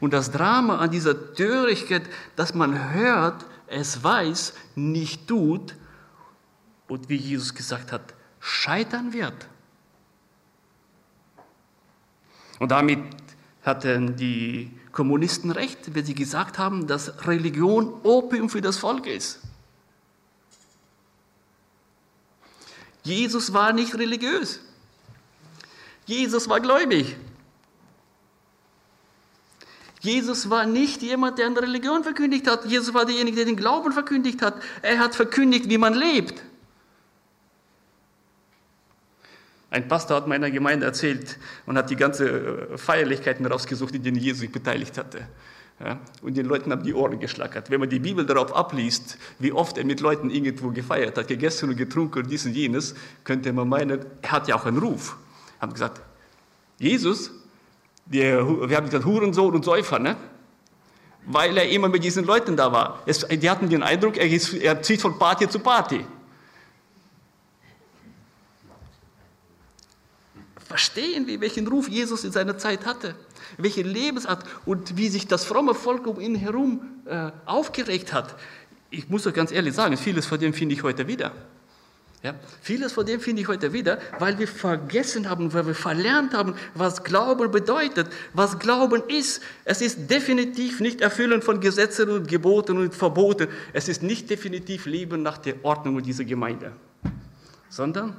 Und 0.02 0.12
das 0.12 0.32
Drama 0.32 0.78
an 0.78 0.90
dieser 0.90 1.32
Törigkeit, 1.32 2.02
dass 2.34 2.54
man 2.54 2.92
hört, 2.92 3.46
es 3.68 4.02
weiß, 4.02 4.52
nicht 4.74 5.28
tut 5.28 5.76
und 6.88 7.08
wie 7.08 7.14
Jesus 7.14 7.54
gesagt 7.54 7.92
hat, 7.92 8.12
scheitern 8.40 9.12
wird. 9.12 9.46
Und 12.58 12.72
damit 12.72 12.98
hatten 13.62 14.16
die 14.16 14.76
Kommunisten 14.90 15.52
recht, 15.52 15.94
wenn 15.94 16.04
sie 16.04 16.16
gesagt 16.16 16.58
haben, 16.58 16.88
dass 16.88 17.24
Religion 17.28 18.00
Opium 18.02 18.50
für 18.50 18.60
das 18.60 18.78
Volk 18.78 19.06
ist. 19.06 19.38
Jesus 23.04 23.52
war 23.52 23.72
nicht 23.72 23.94
religiös. 23.94 24.58
Jesus 26.06 26.48
war 26.48 26.58
gläubig. 26.58 27.16
Jesus 30.02 30.50
war 30.50 30.66
nicht 30.66 31.00
jemand, 31.00 31.38
der 31.38 31.46
eine 31.46 31.62
Religion 31.62 32.02
verkündigt 32.02 32.48
hat. 32.48 32.64
Jesus 32.66 32.92
war 32.92 33.06
derjenige, 33.06 33.36
der 33.36 33.44
den 33.44 33.56
Glauben 33.56 33.92
verkündigt 33.92 34.42
hat. 34.42 34.54
Er 34.82 34.98
hat 34.98 35.14
verkündigt, 35.14 35.68
wie 35.68 35.78
man 35.78 35.94
lebt. 35.94 36.42
Ein 39.70 39.86
Pastor 39.86 40.16
hat 40.16 40.26
meiner 40.26 40.50
Gemeinde 40.50 40.86
erzählt 40.86 41.38
und 41.66 41.78
hat 41.78 41.88
die 41.88 41.96
ganze 41.96 42.72
äh, 42.72 42.78
Feierlichkeiten 42.78 43.46
rausgesucht, 43.46 43.94
in 43.94 44.02
denen 44.02 44.18
Jesus 44.18 44.40
sich 44.40 44.50
beteiligt 44.50 44.98
hatte. 44.98 45.28
Und 46.20 46.36
den 46.36 46.46
Leuten 46.46 46.70
haben 46.70 46.82
die 46.82 46.94
Ohren 46.94 47.18
geschlackert. 47.18 47.70
Wenn 47.70 47.80
man 47.80 47.88
die 47.88 47.98
Bibel 47.98 48.26
darauf 48.26 48.54
abliest, 48.54 49.18
wie 49.38 49.52
oft 49.52 49.78
er 49.78 49.84
mit 49.84 50.00
Leuten 50.00 50.30
irgendwo 50.30 50.70
gefeiert 50.70 51.16
hat, 51.16 51.26
gegessen 51.26 51.70
und 51.70 51.76
getrunken 51.76 52.20
und 52.20 52.30
dies 52.30 52.44
und 52.44 52.54
jenes, 52.54 52.94
könnte 53.24 53.52
man 53.52 53.68
meinen, 53.68 54.04
er 54.20 54.30
hat 54.32 54.46
ja 54.46 54.56
auch 54.56 54.66
einen 54.66 54.78
Ruf. 54.78 55.16
Haben 55.60 55.72
gesagt, 55.72 56.00
Jesus 56.78 57.32
der, 58.12 58.46
wir 58.68 58.76
haben 58.76 58.86
gesagt, 58.86 59.04
Hurensohn 59.04 59.54
und 59.54 59.64
Säufer, 59.64 59.98
ne? 59.98 60.16
weil 61.24 61.56
er 61.56 61.68
immer 61.68 61.88
mit 61.88 62.02
diesen 62.02 62.24
Leuten 62.24 62.56
da 62.56 62.72
war. 62.72 63.02
Es, 63.06 63.26
die 63.26 63.48
hatten 63.48 63.68
den 63.68 63.82
Eindruck, 63.82 64.16
er, 64.16 64.28
ist, 64.28 64.54
er 64.54 64.82
zieht 64.82 65.00
von 65.00 65.18
Party 65.18 65.48
zu 65.48 65.58
Party. 65.60 66.04
Verstehen 70.56 71.26
wir, 71.26 71.40
welchen 71.40 71.66
Ruf 71.68 71.88
Jesus 71.88 72.24
in 72.24 72.32
seiner 72.32 72.56
Zeit 72.56 72.86
hatte, 72.86 73.14
welche 73.58 73.82
Lebensart 73.82 74.44
und 74.64 74.96
wie 74.96 75.08
sich 75.08 75.28
das 75.28 75.44
fromme 75.44 75.74
Volk 75.74 76.06
um 76.06 76.18
ihn 76.18 76.34
herum 76.34 76.80
äh, 77.04 77.30
aufgeregt 77.44 78.12
hat. 78.12 78.34
Ich 78.90 79.08
muss 79.08 79.26
euch 79.26 79.34
ganz 79.34 79.52
ehrlich 79.52 79.74
sagen, 79.74 79.96
vieles 79.96 80.26
von 80.26 80.40
dem 80.40 80.54
finde 80.54 80.74
ich 80.74 80.82
heute 80.82 81.06
wieder. 81.06 81.32
Ja, 82.22 82.36
vieles 82.60 82.92
von 82.92 83.04
dem 83.04 83.20
finde 83.20 83.42
ich 83.42 83.48
heute 83.48 83.72
wieder, 83.72 83.98
weil 84.20 84.38
wir 84.38 84.46
vergessen 84.46 85.28
haben, 85.28 85.52
weil 85.52 85.66
wir 85.66 85.74
verlernt 85.74 86.34
haben, 86.34 86.54
was 86.72 87.02
Glauben 87.02 87.50
bedeutet, 87.50 88.06
was 88.32 88.60
Glauben 88.60 89.02
ist. 89.08 89.42
Es 89.64 89.80
ist 89.80 90.08
definitiv 90.08 90.78
nicht 90.78 91.00
Erfüllen 91.00 91.42
von 91.42 91.60
Gesetzen 91.60 92.08
und 92.10 92.28
Geboten 92.28 92.78
und 92.78 92.94
Verboten. 92.94 93.48
Es 93.72 93.88
ist 93.88 94.04
nicht 94.04 94.30
definitiv 94.30 94.86
Leben 94.86 95.22
nach 95.22 95.38
der 95.38 95.64
Ordnung 95.64 96.00
dieser 96.00 96.24
Gemeinde, 96.24 96.70
sondern 97.68 98.16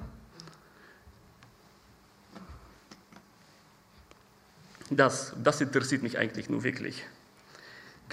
das, 4.89 5.33
das 5.41 5.61
interessiert 5.61 6.03
mich 6.03 6.17
eigentlich 6.17 6.49
nur 6.49 6.63
wirklich. 6.63 7.05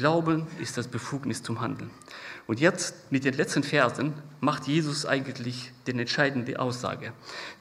Glauben 0.01 0.47
ist 0.59 0.79
das 0.79 0.89
Befugnis 0.89 1.43
zum 1.43 1.61
Handeln. 1.61 1.91
Und 2.47 2.59
jetzt 2.59 3.13
mit 3.13 3.27
den 3.27 3.35
letzten 3.35 3.63
Versen 3.63 4.15
macht 4.41 4.67
Jesus 4.67 5.05
eigentlich 5.05 5.73
die 5.87 5.91
entscheidende 5.91 6.59
Aussage. 6.59 7.13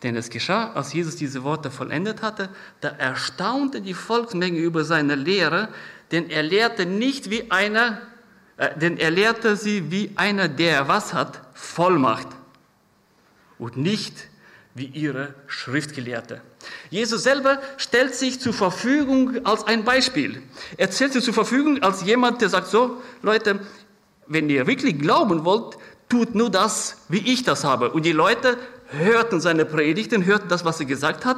Denn 0.04 0.15
es 0.15 0.30
geschah, 0.30 0.71
als 0.71 0.93
Jesus 0.93 1.17
diese 1.17 1.43
Worte 1.43 1.69
vollendet 1.69 2.21
hatte, 2.21 2.47
da 2.80 2.88
erstaunte 2.91 3.82
die 3.82 3.93
Volksmenge 3.93 4.58
über 4.58 4.86
seine 4.86 5.15
Lehre, 5.15 5.67
denn 6.12 6.30
er 6.30 6.43
lehrte 6.43 6.86
nicht 6.86 7.30
wie 7.30 7.52
einer, 7.52 7.99
äh, 8.56 8.69
denn 8.80 8.95
er 8.95 9.12
lehrte 9.12 9.58
sie 9.58 9.91
wie 9.91 10.13
einer, 10.15 10.47
der 10.47 10.88
was 10.88 11.13
hat, 11.13 11.41
Vollmacht 11.54 12.30
und 13.58 13.75
nicht 13.75 14.30
wie 14.75 14.86
ihre 14.86 15.36
Schriftgelehrte. 15.47 16.39
Jesus 16.89 17.24
selber 17.24 17.60
stellt 17.78 18.15
sich 18.15 18.39
zur 18.39 18.54
Verfügung 18.54 19.45
als 19.45 19.65
ein 19.65 19.84
Beispiel. 19.84 20.41
Er 20.78 20.91
stellt 20.91 21.13
sich 21.13 21.24
zur 21.24 21.34
Verfügung 21.34 21.82
als 21.84 22.04
jemand, 22.04 22.41
der 22.41 22.50
sagt 22.50 22.67
so, 22.67 23.02
Leute, 23.22 23.60
wenn 24.28 24.50
ihr 24.50 24.67
wirklich 24.67 24.98
glauben 25.00 25.45
wollt, 25.45 25.78
tut 26.10 26.36
nur 26.36 26.50
das, 26.50 26.98
wie 27.08 27.19
ich 27.19 27.43
das 27.43 27.63
habe. 27.63 27.91
Und 27.91 28.06
die 28.06 28.12
Leute 28.12 28.58
hörten 28.88 29.39
seine 29.39 29.65
Predigten, 29.65 30.26
hörten 30.26 30.50
das, 30.50 30.65
was 30.65 30.80
er 30.80 30.86
gesagt 30.86 31.26
hat, 31.26 31.38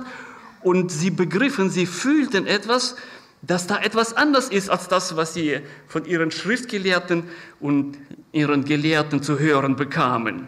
und 0.62 0.92
sie 0.92 1.10
begriffen, 1.10 1.70
sie 1.70 1.86
fühlten 1.86 2.46
etwas, 2.46 2.96
dass 3.42 3.66
da 3.68 3.80
etwas 3.80 4.14
anders 4.14 4.50
ist 4.50 4.70
als 4.70 4.88
das, 4.88 5.16
was 5.16 5.34
sie 5.34 5.62
von 5.88 6.06
ihren 6.06 6.30
Schriftgelehrten 6.30 7.24
und 7.60 7.98
ihren 8.32 8.64
Gelehrten 8.64 9.24
zu 9.24 9.40
hören 9.40 9.76
bekamen. 9.76 10.48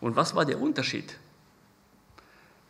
Und 0.00 0.16
was 0.16 0.34
war 0.34 0.44
der 0.44 0.60
Unterschied 0.60 1.16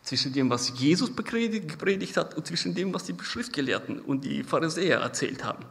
zwischen 0.03 0.33
dem, 0.33 0.49
was 0.49 0.77
Jesus 0.77 1.15
gepredigt 1.15 2.17
hat 2.17 2.35
und 2.35 2.45
zwischen 2.45 2.75
dem, 2.75 2.93
was 2.93 3.05
die 3.05 3.15
Schriftgelehrten 3.21 3.99
und 3.99 4.25
die 4.25 4.43
Pharisäer 4.43 4.99
erzählt 4.99 5.43
haben? 5.43 5.65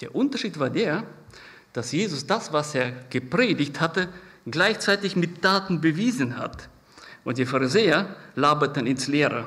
Der 0.00 0.14
Unterschied 0.14 0.58
war 0.58 0.70
der, 0.70 1.04
dass 1.72 1.92
Jesus 1.92 2.26
das, 2.26 2.52
was 2.52 2.74
er 2.74 2.92
gepredigt 3.10 3.80
hatte, 3.80 4.08
gleichzeitig 4.46 5.16
mit 5.16 5.44
Daten 5.44 5.80
bewiesen 5.80 6.36
hat. 6.36 6.68
Und 7.24 7.38
die 7.38 7.46
Pharisäer 7.46 8.16
laberten 8.34 8.86
ins 8.86 9.06
Leere. 9.06 9.46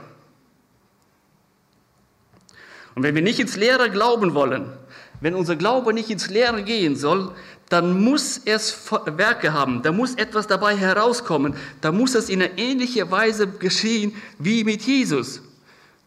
Und 2.95 3.01
wenn 3.03 3.15
wir 3.15 3.23
nicht 3.23 3.39
ins 3.39 3.55
Leere 3.55 3.89
glauben 3.89 4.35
wollen, 4.35 4.71
wenn 5.19 5.33
unser 5.35 5.55
Glaube 5.55 5.93
nicht 5.93 6.09
ins 6.09 6.29
Leere 6.29 6.63
gehen 6.63 6.95
soll, 6.95 7.33
dann 7.73 8.03
muss 8.03 8.39
es 8.45 8.77
Werke 9.07 9.51
haben, 9.51 9.81
da 9.81 9.91
muss 9.91 10.13
etwas 10.13 10.45
dabei 10.45 10.77
herauskommen, 10.77 11.55
da 11.81 11.91
muss 11.91 12.13
es 12.13 12.29
in 12.29 12.43
einer 12.43 12.55
ähnlichen 12.59 13.09
Weise 13.09 13.47
geschehen 13.47 14.13
wie 14.37 14.63
mit 14.63 14.83
Jesus. 14.83 15.41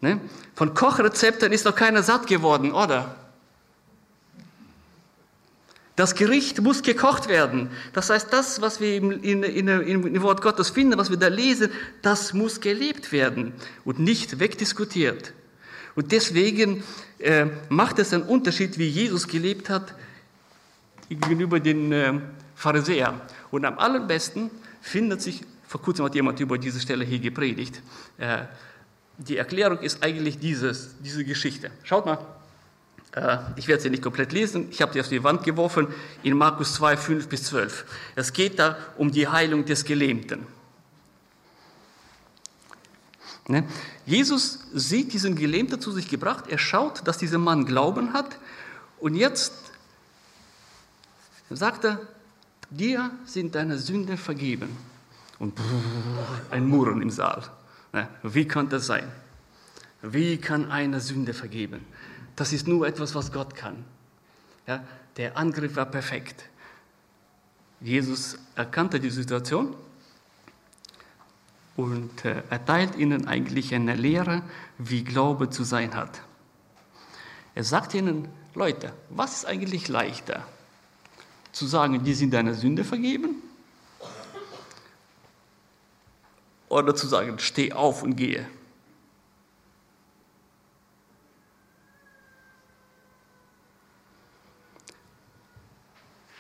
Ne? 0.01 0.21
Von 0.55 0.75
Kochrezepten 0.75 1.51
ist 1.51 1.65
noch 1.65 1.75
keiner 1.75 2.05
satt 2.05 2.29
geworden, 2.29 2.71
oder? 2.71 3.17
Das 5.97 6.15
Gericht 6.15 6.61
muss 6.61 6.83
gekocht 6.83 7.27
werden. 7.27 7.69
Das 7.95 8.11
heißt, 8.11 8.33
das, 8.33 8.61
was 8.61 8.81
wir 8.81 8.95
im, 8.95 9.11
in, 9.11 9.43
in, 9.43 9.67
im 9.67 10.23
Wort 10.23 10.43
Gottes 10.43 10.71
finden, 10.71 10.97
was 10.99 11.11
wir 11.11 11.17
da 11.17 11.27
lesen, 11.27 11.73
das 12.01 12.33
muss 12.33 12.61
gelebt 12.61 13.11
werden 13.11 13.55
und 13.85 13.99
nicht 13.99 14.39
wegdiskutiert. 14.39 15.33
Und 15.97 16.13
deswegen 16.13 16.85
äh, 17.19 17.47
macht 17.71 17.99
es 17.99 18.13
einen 18.13 18.23
Unterschied, 18.23 18.79
wie 18.79 18.87
Jesus 18.87 19.27
gelebt 19.27 19.69
hat 19.69 19.97
gegenüber 21.09 21.61
den 21.61 21.93
äh, 21.93 22.15
Pharisäern. 22.55 23.21
Und 23.51 23.65
am 23.65 23.79
allerbesten 23.79 24.51
findet 24.81 25.23
sich, 25.23 25.43
vor 25.67 25.83
kurzem 25.83 26.05
hat 26.05 26.15
jemand 26.15 26.41
über 26.41 26.59
diese 26.59 26.81
Stelle 26.81 27.05
hier 27.05 27.19
gepredigt, 27.19 27.83
äh, 28.19 28.43
die 29.19 29.37
Erklärung 29.37 29.79
ist 29.79 30.03
eigentlich 30.03 30.39
dieses, 30.39 30.97
diese 31.03 31.25
Geschichte. 31.25 31.71
Schaut 31.85 32.05
mal, 32.05 32.19
Äh, 33.17 33.39
ich 33.57 33.67
werde 33.67 33.83
sie 33.83 33.91
nicht 33.91 34.03
komplett 34.03 34.33
lesen, 34.33 34.69
ich 34.71 34.83
habe 34.83 34.93
sie 34.93 35.01
auf 35.01 35.09
die 35.09 35.25
Wand 35.25 35.43
geworfen, 35.43 35.89
in 36.23 36.37
Markus 36.37 36.75
2, 36.75 36.97
5 36.97 37.29
bis 37.29 37.45
12. 37.45 37.87
Es 38.15 38.33
geht 38.33 38.59
da 38.59 38.77
um 38.99 39.11
die 39.11 39.27
Heilung 39.27 39.65
des 39.65 39.85
Gelähmten. 39.85 40.47
Ne? 43.49 43.65
Jesus 44.05 44.67
sieht 44.75 45.13
diesen 45.13 45.35
Gelähmten 45.35 45.81
zu 45.81 45.93
sich 45.93 46.09
gebracht, 46.09 46.45
er 46.49 46.59
schaut, 46.59 47.07
dass 47.09 47.17
dieser 47.17 47.39
Mann 47.39 47.65
Glauben 47.65 48.13
hat 48.13 48.37
und 49.01 49.15
jetzt 49.15 49.53
er, 51.51 52.01
dir 52.71 53.11
sind 53.25 53.55
deine 53.55 53.79
Sünden 53.79 54.17
vergeben. 54.17 54.77
Und 55.39 55.59
ein 56.51 56.67
Murren 56.67 57.03
im 57.03 57.11
Saal. 57.11 57.43
Ne? 57.93 58.09
Wie 58.23 58.47
kann 58.47 58.69
das 58.69 58.87
sein? 58.87 59.11
Wie 60.03 60.39
kann 60.39 60.71
eine 60.71 61.01
Sünde 61.01 61.35
vergeben? 61.35 61.85
Das 62.37 62.53
ist 62.53 62.67
nur 62.67 62.87
etwas, 62.87 63.15
was 63.15 63.33
Gott 63.33 63.55
kann. 63.55 63.85
Ja, 64.67 64.85
der 65.17 65.37
Angriff 65.37 65.77
war 65.77 65.87
perfekt. 65.87 66.45
Jesus 67.81 68.39
erkannte 68.55 69.01
die 69.01 69.11
Situation 69.11 69.75
und 71.77 72.25
äh, 72.25 72.43
erteilt 72.51 72.97
ihnen 72.97 73.29
eigentlich 73.29 73.75
eine 73.75 73.95
Lehre, 73.95 74.43
wie 74.79 75.05
Glaube 75.05 75.51
zu 75.51 75.65
sein 75.65 75.95
hat. 75.95 76.23
Er 77.55 77.65
sagt 77.65 77.95
ihnen, 77.95 78.29
Leute, 78.55 78.93
was 79.11 79.39
ist 79.39 79.47
eigentlich 79.47 79.89
leichter? 79.89 80.47
Zu 81.57 81.67
sagen, 81.67 82.05
die 82.05 82.13
sind 82.13 82.35
deiner 82.35 82.53
Sünde 82.53 82.85
vergeben? 82.85 83.43
Oder 86.69 86.95
zu 86.95 87.07
sagen, 87.07 87.39
steh 87.39 87.73
auf 87.73 88.03
und 88.03 88.15
gehe? 88.15 88.47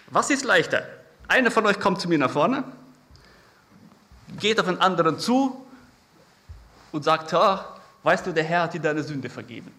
Was 0.08 0.28
ist 0.28 0.44
leichter? 0.44 0.86
Einer 1.28 1.50
von 1.50 1.64
euch 1.64 1.80
kommt 1.80 1.98
zu 1.98 2.10
mir 2.10 2.18
nach 2.18 2.30
vorne, 2.30 2.64
geht 4.38 4.60
auf 4.60 4.68
einen 4.68 4.82
anderen 4.82 5.18
zu 5.18 5.66
und 6.92 7.04
sagt, 7.04 7.32
ja, 7.32 7.74
weißt 8.02 8.26
du, 8.26 8.34
der 8.34 8.44
Herr 8.44 8.64
hat 8.64 8.74
dir 8.74 8.82
deine 8.82 9.02
Sünde 9.02 9.30
vergeben. 9.30 9.72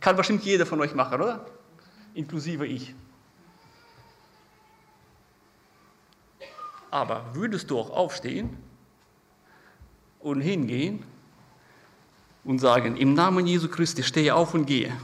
Kann 0.00 0.16
bestimmt 0.16 0.42
jeder 0.42 0.66
von 0.66 0.80
euch 0.80 0.96
machen, 0.96 1.20
oder? 1.20 1.46
Inklusive 2.14 2.66
ich. 2.66 2.92
Aber 6.90 7.34
würdest 7.34 7.70
du 7.70 7.78
auch 7.78 7.90
aufstehen 7.90 8.56
und 10.20 10.40
hingehen 10.40 11.04
und 12.44 12.58
sagen, 12.58 12.96
im 12.96 13.14
Namen 13.14 13.46
Jesu 13.46 13.68
Christi 13.68 14.02
stehe 14.02 14.34
auf 14.34 14.54
und 14.54 14.66
gehe? 14.66 14.96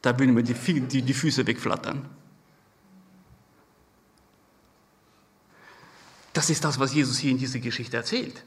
Da 0.00 0.16
würden 0.18 0.34
mir 0.34 0.44
die, 0.44 0.54
die, 0.54 1.02
die 1.02 1.14
Füße 1.14 1.46
wegflattern. 1.46 2.08
Das 6.32 6.50
ist 6.50 6.62
das, 6.62 6.78
was 6.78 6.94
Jesus 6.94 7.18
hier 7.18 7.32
in 7.32 7.38
dieser 7.38 7.58
Geschichte 7.58 7.96
erzählt. 7.96 8.44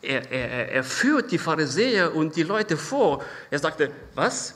Er, 0.00 0.30
er, 0.32 0.72
er 0.72 0.84
führt 0.84 1.30
die 1.30 1.36
Pharisäer 1.36 2.14
und 2.14 2.34
die 2.34 2.42
Leute 2.42 2.78
vor. 2.78 3.22
Er 3.50 3.58
sagte, 3.58 3.92
was? 4.14 4.54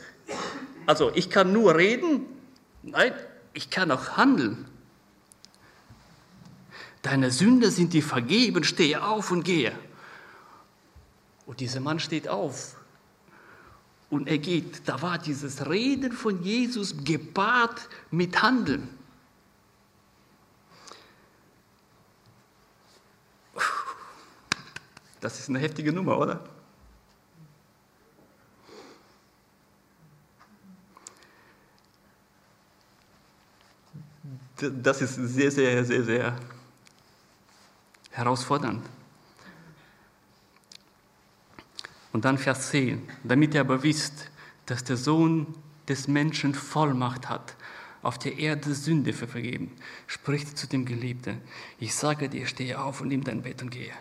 Also 0.86 1.12
ich 1.14 1.28
kann 1.28 1.52
nur 1.52 1.76
reden? 1.76 2.22
Nein, 2.82 3.12
ich 3.54 3.70
kann 3.70 3.90
auch 3.90 4.16
handeln. 4.16 4.66
Deine 7.02 7.30
Sünde 7.30 7.70
sind 7.70 7.92
dir 7.92 8.02
vergeben, 8.02 8.64
stehe 8.64 9.02
auf 9.02 9.30
und 9.30 9.44
gehe. 9.44 9.72
Und 11.46 11.60
dieser 11.60 11.80
Mann 11.80 12.00
steht 12.00 12.28
auf 12.28 12.76
und 14.10 14.28
er 14.28 14.38
geht. 14.38 14.88
Da 14.88 15.02
war 15.02 15.18
dieses 15.18 15.68
Reden 15.68 16.12
von 16.12 16.42
Jesus 16.42 17.04
gepaart 17.04 17.88
mit 18.10 18.42
Handeln. 18.42 18.88
Das 25.20 25.38
ist 25.38 25.48
eine 25.48 25.58
heftige 25.58 25.92
Nummer, 25.92 26.18
oder? 26.18 26.53
Das 34.56 35.02
ist 35.02 35.14
sehr, 35.14 35.50
sehr, 35.50 35.84
sehr, 35.84 36.04
sehr 36.04 36.36
herausfordernd. 38.12 38.84
Und 42.12 42.24
dann 42.24 42.38
Vers 42.38 42.70
10, 42.70 43.02
damit 43.24 43.54
ihr 43.54 43.60
aber 43.60 43.82
wisst, 43.82 44.30
dass 44.66 44.84
der 44.84 44.96
Sohn 44.96 45.52
des 45.88 46.06
Menschen 46.06 46.54
Vollmacht 46.54 47.28
hat, 47.28 47.56
auf 48.02 48.18
der 48.18 48.38
Erde 48.38 48.74
Sünde 48.74 49.12
für 49.12 49.26
vergeben, 49.26 49.72
spricht 50.06 50.56
zu 50.56 50.68
dem 50.68 50.84
Geliebten, 50.84 51.40
ich 51.80 51.94
sage 51.94 52.28
dir, 52.28 52.46
stehe 52.46 52.80
auf 52.80 53.00
und 53.00 53.08
nimm 53.08 53.24
dein 53.24 53.42
Bett 53.42 53.62
und 53.62 53.70
gehe. 53.70 53.92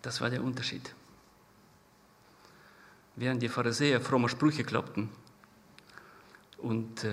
Das 0.00 0.20
war 0.20 0.30
der 0.30 0.42
Unterschied. 0.42 0.94
Während 3.16 3.42
die 3.42 3.48
Pharisäer 3.48 4.00
fromme 4.00 4.28
Sprüche 4.28 4.64
kloppten 4.64 5.10
und 6.66 7.04
äh, 7.04 7.12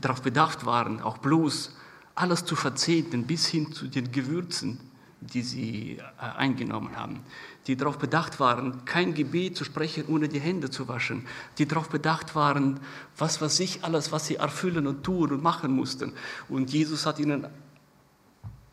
darauf 0.00 0.22
bedacht 0.22 0.66
waren, 0.66 1.00
auch 1.00 1.18
bloß 1.18 1.74
alles 2.14 2.44
zu 2.44 2.56
verzehnten 2.56 3.26
bis 3.26 3.46
hin 3.46 3.72
zu 3.72 3.86
den 3.88 4.12
Gewürzen, 4.12 4.80
die 5.20 5.42
sie 5.42 5.98
äh, 5.98 6.02
eingenommen 6.36 6.96
haben, 6.96 7.20
die 7.66 7.76
darauf 7.76 7.98
bedacht 7.98 8.38
waren, 8.38 8.84
kein 8.84 9.14
Gebet 9.14 9.56
zu 9.56 9.64
sprechen, 9.64 10.04
ohne 10.08 10.28
die 10.28 10.40
Hände 10.40 10.70
zu 10.70 10.88
waschen, 10.88 11.26
die 11.58 11.66
darauf 11.66 11.88
bedacht 11.88 12.34
waren, 12.34 12.80
was 13.16 13.40
weiß 13.40 13.60
ich 13.60 13.84
alles, 13.84 14.12
was 14.12 14.26
sie 14.26 14.36
erfüllen 14.36 14.86
und 14.86 15.02
tun 15.02 15.32
und 15.32 15.42
machen 15.42 15.72
mussten. 15.72 16.12
Und 16.48 16.72
Jesus 16.72 17.06
hat 17.06 17.18
ihnen 17.18 17.46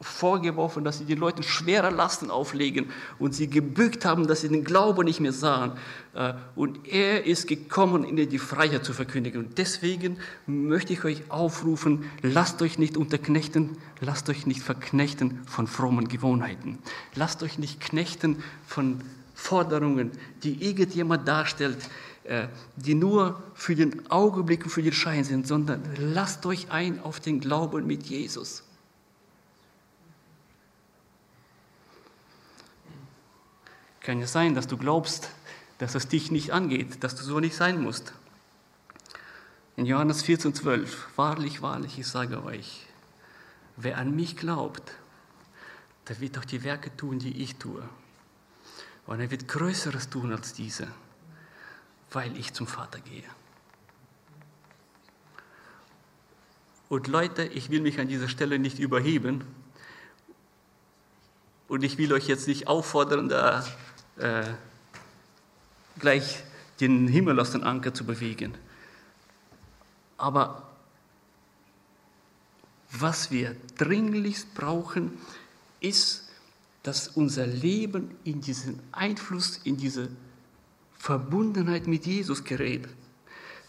vorgeworfen, 0.03 0.83
dass 0.83 0.99
sie 0.99 1.05
den 1.05 1.17
Leuten 1.17 1.43
schwere 1.43 1.89
Lasten 1.89 2.29
auflegen 2.29 2.91
und 3.19 3.33
sie 3.33 3.49
gebückt 3.49 4.05
haben, 4.05 4.27
dass 4.27 4.41
sie 4.41 4.49
den 4.49 4.63
Glauben 4.63 5.05
nicht 5.05 5.19
mehr 5.19 5.33
sahen. 5.33 5.73
Äh, 6.13 6.33
und 6.55 6.87
er 6.87 7.25
ist 7.25 7.47
gekommen, 7.47 8.03
ihnen 8.03 8.29
die 8.29 8.39
Freiheit 8.39 8.85
zu 8.85 8.93
verkündigen. 8.93 9.45
Und 9.45 9.57
deswegen 9.57 10.17
möchte 10.45 10.93
ich 10.93 11.03
euch 11.03 11.23
aufrufen, 11.29 12.05
lasst 12.21 12.61
euch 12.61 12.77
nicht 12.77 12.97
unterknechten, 12.97 13.77
lasst 13.99 14.29
euch 14.29 14.45
nicht 14.45 14.61
verknechten 14.61 15.41
von 15.45 15.67
frommen 15.67 16.07
Gewohnheiten. 16.07 16.79
Lasst 17.15 17.41
euch 17.43 17.57
nicht 17.57 17.79
knechten 17.79 18.43
von 18.67 19.01
Forderungen, 19.33 20.11
die 20.43 20.63
irgendjemand 20.63 21.27
darstellt, 21.27 21.77
äh, 22.23 22.47
die 22.75 22.95
nur 22.95 23.43
für 23.53 23.75
den 23.75 24.09
Augenblick 24.09 24.63
und 24.63 24.69
für 24.69 24.83
den 24.83 24.93
Schein 24.93 25.23
sind, 25.23 25.47
sondern 25.47 25.81
lasst 25.97 26.45
euch 26.45 26.71
ein 26.71 27.01
auf 27.01 27.19
den 27.19 27.39
Glauben 27.39 27.85
mit 27.85 28.03
Jesus. 28.03 28.63
Kann 34.03 34.19
ja 34.19 34.27
sein, 34.27 34.53
dass 34.53 34.67
du 34.67 34.77
glaubst, 34.77 35.29
dass 35.77 35.95
es 35.95 36.09
dich 36.09 36.29
nicht 36.29 36.51
angeht, 36.51 37.03
dass 37.03 37.15
du 37.15 37.23
so 37.23 37.39
nicht 37.39 37.55
sein 37.55 37.81
musst. 37.81 38.13
In 39.77 39.85
Johannes 39.85 40.21
14, 40.23 40.53
12, 40.53 41.17
wahrlich, 41.17 41.61
wahrlich, 41.61 41.97
ich 41.97 42.07
sage 42.07 42.43
euch, 42.43 42.85
wer 43.77 43.97
an 43.97 44.13
mich 44.13 44.35
glaubt, 44.35 44.91
der 46.09 46.19
wird 46.19 46.37
auch 46.37 46.45
die 46.45 46.63
Werke 46.63 46.95
tun, 46.95 47.17
die 47.17 47.41
ich 47.41 47.55
tue. 47.55 47.81
Und 49.07 49.21
er 49.21 49.31
wird 49.31 49.47
Größeres 49.47 50.09
tun 50.09 50.33
als 50.33 50.53
diese, 50.53 50.87
weil 52.11 52.37
ich 52.37 52.53
zum 52.53 52.67
Vater 52.67 52.99
gehe. 52.99 53.23
Und 56.89 57.07
Leute, 57.07 57.45
ich 57.45 57.69
will 57.69 57.81
mich 57.81 57.99
an 58.01 58.09
dieser 58.09 58.27
Stelle 58.27 58.59
nicht 58.59 58.79
überheben 58.79 59.45
und 61.69 61.83
ich 61.83 61.97
will 61.97 62.13
euch 62.13 62.27
jetzt 62.27 62.47
nicht 62.47 62.67
auffordern, 62.67 63.29
da 63.29 63.65
äh, 64.17 64.43
gleich 65.99 66.43
den 66.79 67.07
Himmel 67.07 67.39
aus 67.39 67.51
dem 67.51 67.63
Anker 67.63 67.93
zu 67.93 68.05
bewegen. 68.05 68.53
Aber 70.17 70.63
was 72.91 73.31
wir 73.31 73.55
dringlichst 73.77 74.53
brauchen, 74.53 75.17
ist, 75.79 76.29
dass 76.83 77.07
unser 77.07 77.47
Leben 77.47 78.15
in 78.23 78.41
diesen 78.41 78.79
Einfluss, 78.91 79.59
in 79.63 79.77
diese 79.77 80.09
Verbundenheit 80.97 81.87
mit 81.87 82.05
Jesus 82.05 82.43
gerät. 82.43 82.87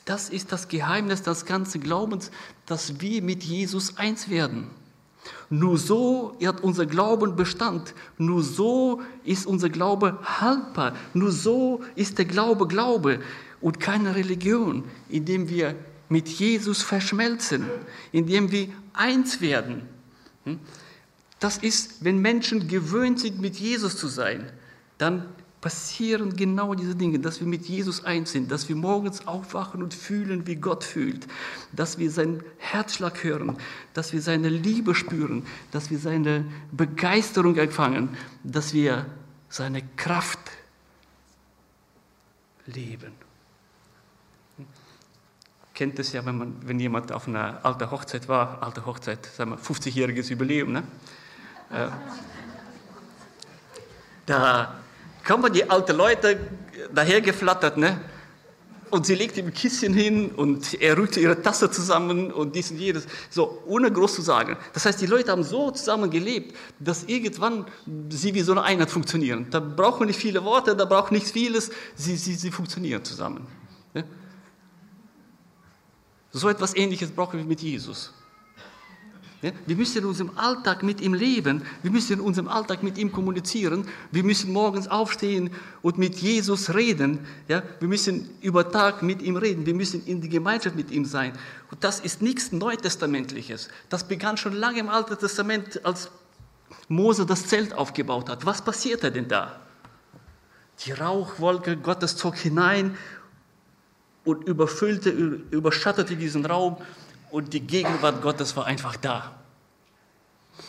Das 0.05 0.29
ist 0.29 0.53
das 0.53 0.69
Geheimnis 0.69 1.23
des 1.23 1.47
ganzen 1.47 1.81
Glaubens, 1.81 2.31
dass 2.67 3.01
wir 3.01 3.23
mit 3.23 3.43
Jesus 3.43 3.97
eins 3.97 4.29
werden. 4.29 4.71
Nur 5.51 5.79
so 5.79 6.37
hat 6.45 6.63
unser 6.63 6.87
Glauben 6.87 7.37
Bestand. 7.37 7.95
Nur 8.19 8.43
so 8.43 9.03
ist 9.25 9.47
unser 9.47 9.69
Glaube 9.69 10.19
haltbar. 10.23 10.95
Nur 11.13 11.33
so 11.33 11.83
ist 11.95 12.19
der 12.19 12.25
Glaube 12.25 12.67
Glaube 12.67 13.21
und 13.61 13.81
keine 13.81 14.15
Religion, 14.15 14.85
indem 15.09 15.49
wir 15.49 15.75
mit 16.09 16.29
Jesus 16.29 16.83
verschmelzen, 16.83 17.67
indem 18.13 18.51
wir 18.51 18.69
eins 18.93 19.41
werden. 19.41 19.89
Hm? 20.45 20.59
Das 21.41 21.59
ist, 21.59 22.05
wenn 22.05 22.19
Menschen 22.19 22.69
gewöhnt 22.69 23.21
sind, 23.21 23.41
mit 23.41 23.57
Jesus 23.57 23.97
zu 23.97 24.09
sein, 24.09 24.51
dann 24.99 25.27
passieren 25.65 26.37
genau 26.37 26.75
diese 26.75 26.95
Dinge, 26.95 27.21
dass 27.21 27.41
wir 27.41 27.47
mit 27.47 27.65
Jesus 27.65 28.05
eins 28.05 28.33
sind, 28.33 28.51
dass 28.51 28.69
wir 28.69 28.77
morgens 28.77 29.27
aufwachen 29.27 29.83
und 29.83 29.95
fühlen, 29.95 30.47
wie 30.47 30.57
Gott 30.57 30.85
fühlt, 30.85 31.27
dass 31.73 31.97
wir 31.97 32.11
seinen 32.11 32.43
Herzschlag 32.59 33.25
hören, 33.25 33.57
dass 33.95 34.13
wir 34.13 34.21
seine 34.21 34.51
Liebe 34.51 34.95
spüren, 34.95 35.47
dass 35.71 35.91
wir 35.91 35.99
seine 35.99 36.45
Begeisterung 36.71 37.57
empfangen, 37.57 38.11
dass 38.43 38.75
wir 38.75 39.07
seine 39.49 39.81
Kraft 39.97 40.39
leben. 42.67 43.13
Kennt 45.73 45.99
es 45.99 46.13
ja, 46.13 46.27
wenn, 46.27 46.37
man, 46.37 46.57
wenn 46.69 46.79
jemand 46.79 47.11
auf 47.11 47.27
einer 47.27 47.65
alten 47.65 47.91
Hochzeit 47.91 48.29
war, 48.29 48.63
alte 48.63 48.85
Hochzeit, 48.85 49.25
sagen 49.25 49.53
wir 49.53 49.59
50-jähriges 49.59 50.29
Jubiläum, 50.29 50.73
ne? 50.73 50.83
Äh, 51.71 51.89
da 54.27 54.84
kommen 55.27 55.53
die 55.53 55.69
alten 55.69 55.97
Leute 55.97 56.39
dahergeflattert, 56.93 57.77
ne? 57.77 58.01
Und 58.91 59.07
sie 59.07 59.17
legt 59.17 59.37
ihm 59.37 59.47
ein 59.47 59.53
Kissen 59.53 59.93
hin 59.93 60.31
und 60.31 60.75
er 60.81 60.97
rückt 60.97 61.17
ihre 61.17 61.43
Tasse 61.43 61.69
zusammen 61.69 62.31
und 62.31 62.55
dies 62.55 62.71
und 62.71 62.77
jedes. 62.77 63.07
So, 63.29 63.61
ohne 63.67 63.91
groß 63.91 64.15
zu 64.15 64.23
sagen. 64.23 64.57
Das 64.73 64.87
heißt, 64.87 65.01
die 65.01 65.07
Leute 65.07 65.33
haben 65.33 65.43
so 65.43 65.73
zusammen 65.73 66.11
gelebt, 66.11 66.55
dass 66.79 67.03
irgendwann 67.03 67.67
sie 68.11 68.35
wie 68.35 68.43
so 68.43 68.53
eine 68.53 68.63
Einheit 68.63 68.91
funktionieren. 68.91 69.49
Da 69.51 69.59
brauchen 69.59 70.07
nicht 70.07 70.21
viele 70.21 70.45
Worte, 70.45 70.77
da 70.77 70.85
braucht 70.85 71.11
nichts 71.11 71.33
vieles. 71.33 71.73
Sie, 71.97 72.15
sie, 72.17 72.35
sie 72.35 72.53
funktionieren 72.53 73.03
zusammen. 73.05 73.49
Ne? 73.95 74.05
So 76.31 76.49
etwas 76.49 76.77
Ähnliches 76.77 77.11
brauchen 77.11 77.39
wir 77.39 77.47
mit 77.47 77.63
Jesus. 77.63 78.13
Wir 79.67 79.77
müssen 79.77 79.99
in 79.99 80.05
unserem 80.07 80.31
Alltag 80.37 80.83
mit 80.83 81.01
ihm 81.01 81.13
leben. 81.13 81.63
Wir 81.83 81.91
müssen 81.91 82.15
in 82.15 82.21
unserem 82.21 82.49
Alltag 82.49 82.83
mit 82.83 82.97
ihm 82.97 83.13
kommunizieren. 83.13 83.87
Wir 84.11 84.25
müssen 84.25 84.53
morgens 84.53 84.89
aufstehen 84.89 85.51
und 85.83 85.99
mit 85.99 86.15
Jesus 86.17 86.73
reden. 86.75 87.27
Wir 87.47 87.63
müssen 87.81 88.31
über 88.41 88.71
Tag 88.71 89.03
mit 89.03 89.21
ihm 89.21 89.37
reden. 89.37 89.67
Wir 89.67 89.75
müssen 89.75 90.07
in 90.07 90.21
die 90.21 90.29
Gemeinschaft 90.29 90.77
mit 90.77 90.91
ihm 90.91 91.05
sein. 91.05 91.33
Und 91.71 91.85
das 91.85 92.01
ist 92.01 92.23
nichts 92.23 92.53
Neutestamentliches. 92.53 93.69
Das 93.89 94.09
begann 94.09 94.37
schon 94.37 94.55
lange 94.55 94.81
im 94.81 94.89
Alten 94.89 95.19
Testament, 95.19 95.85
als 95.85 96.11
Mose 96.89 97.27
das 97.27 97.47
Zelt 97.47 97.75
aufgebaut 97.75 98.29
hat. 98.29 98.47
Was 98.47 98.63
passierte 98.63 99.13
denn 99.13 99.29
da? 99.29 99.61
Die 100.87 100.93
Rauchwolke 100.93 101.77
Gottes 101.77 102.17
zog 102.17 102.37
hinein 102.37 102.97
und 104.25 104.45
überfüllte, 104.45 105.11
überschattete 105.11 106.17
diesen 106.17 106.47
Raum 106.47 106.79
und 107.35 107.53
die 107.53 107.63
Gegenwart 107.63 108.23
Gottes 108.23 108.57
war 108.57 108.67
einfach 108.67 108.95
da. 108.95 109.35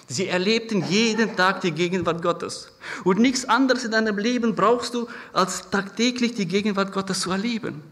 Sie 0.07 0.27
erlebten 0.27 0.83
jeden 0.89 1.35
Tag 1.35 1.61
die 1.61 1.71
Gegenwart 1.71 2.23
Gottes. 2.23 2.71
Und 3.03 3.19
nichts 3.19 3.45
anderes 3.45 3.83
in 3.83 3.91
deinem 3.91 4.17
Leben 4.17 4.55
brauchst 4.55 4.95
du, 4.95 5.07
als 5.31 5.69
tagtäglich 5.69 6.33
die 6.33 6.47
Gegenwart 6.47 6.91
Gottes 6.91 7.19
zu 7.19 7.29
erleben. 7.29 7.83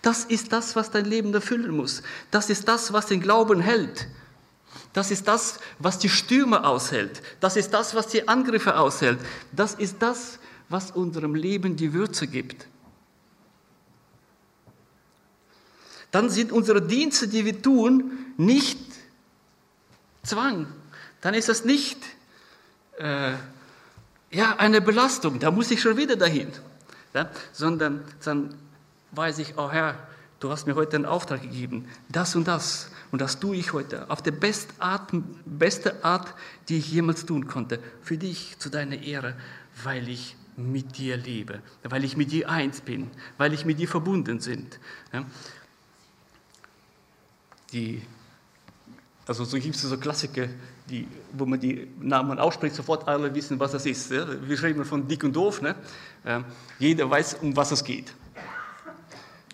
Das 0.00 0.24
ist 0.24 0.54
das, 0.54 0.74
was 0.74 0.90
dein 0.90 1.04
Leben 1.04 1.34
erfüllen 1.34 1.76
muss. 1.76 2.02
Das 2.30 2.48
ist 2.48 2.66
das, 2.66 2.94
was 2.94 3.04
den 3.04 3.20
Glauben 3.20 3.60
hält. 3.60 4.08
Das 4.94 5.10
ist 5.10 5.28
das, 5.28 5.60
was 5.78 5.98
die 5.98 6.08
Stürme 6.08 6.64
aushält. 6.64 7.20
Das 7.40 7.56
ist 7.56 7.74
das, 7.74 7.94
was 7.94 8.06
die 8.06 8.26
Angriffe 8.26 8.78
aushält. 8.78 9.18
Das 9.52 9.74
ist 9.74 9.96
das, 10.00 10.38
was 10.70 10.92
unserem 10.92 11.34
Leben 11.34 11.76
die 11.76 11.92
Würze 11.92 12.26
gibt. 12.26 12.68
Dann 16.10 16.30
sind 16.30 16.52
unsere 16.52 16.82
Dienste, 16.82 17.28
die 17.28 17.44
wir 17.44 17.60
tun, 17.60 18.34
nicht 18.36 18.78
Zwang. 20.22 20.66
Dann 21.20 21.34
ist 21.34 21.48
das 21.48 21.64
nicht 21.64 21.98
äh, 22.98 23.32
ja, 24.30 24.56
eine 24.58 24.80
Belastung, 24.80 25.38
da 25.38 25.50
muss 25.50 25.70
ich 25.70 25.80
schon 25.80 25.96
wieder 25.96 26.16
dahin. 26.16 26.48
Ja? 27.14 27.30
Sondern 27.52 28.04
dann 28.24 28.54
weiß 29.12 29.38
ich, 29.38 29.56
oh 29.56 29.70
Herr, 29.70 29.96
du 30.40 30.50
hast 30.50 30.66
mir 30.66 30.74
heute 30.74 30.96
einen 30.96 31.06
Auftrag 31.06 31.42
gegeben, 31.42 31.88
das 32.08 32.36
und 32.36 32.46
das. 32.46 32.90
Und 33.10 33.22
das 33.22 33.40
tue 33.40 33.56
ich 33.56 33.72
heute 33.72 34.10
auf 34.10 34.20
der 34.20 34.32
beste 34.32 34.74
Art, 34.80 35.10
beste 35.46 36.04
Art, 36.04 36.34
die 36.68 36.76
ich 36.76 36.92
jemals 36.92 37.24
tun 37.24 37.46
konnte. 37.46 37.78
Für 38.02 38.18
dich, 38.18 38.58
zu 38.58 38.68
deiner 38.68 39.02
Ehre, 39.02 39.34
weil 39.82 40.08
ich 40.10 40.36
mit 40.58 40.98
dir 40.98 41.16
lebe, 41.16 41.60
weil 41.84 42.04
ich 42.04 42.16
mit 42.16 42.32
dir 42.32 42.50
eins 42.50 42.80
bin, 42.80 43.10
weil 43.38 43.54
ich 43.54 43.64
mit 43.64 43.78
dir 43.78 43.88
verbunden 43.88 44.38
bin. 44.40 44.66
Ja? 45.12 45.24
Die, 47.72 48.02
also 49.26 49.44
so 49.44 49.58
gibt 49.58 49.76
es 49.76 49.82
so 49.82 49.96
Klassiker, 49.96 50.48
die, 50.88 51.06
wo 51.32 51.44
man 51.44 51.60
die 51.60 51.88
Namen 52.00 52.38
ausspricht, 52.38 52.74
sofort 52.74 53.06
alle 53.06 53.34
wissen, 53.34 53.60
was 53.60 53.72
das 53.72 53.84
ist. 53.84 54.10
Wir 54.10 54.56
schreiben 54.56 54.84
von 54.84 55.06
dick 55.06 55.22
und 55.24 55.36
doof, 55.36 55.60
ne? 55.60 55.74
Jeder 56.78 57.10
weiß, 57.10 57.38
um 57.42 57.54
was 57.54 57.72
es 57.72 57.84
geht. 57.84 58.14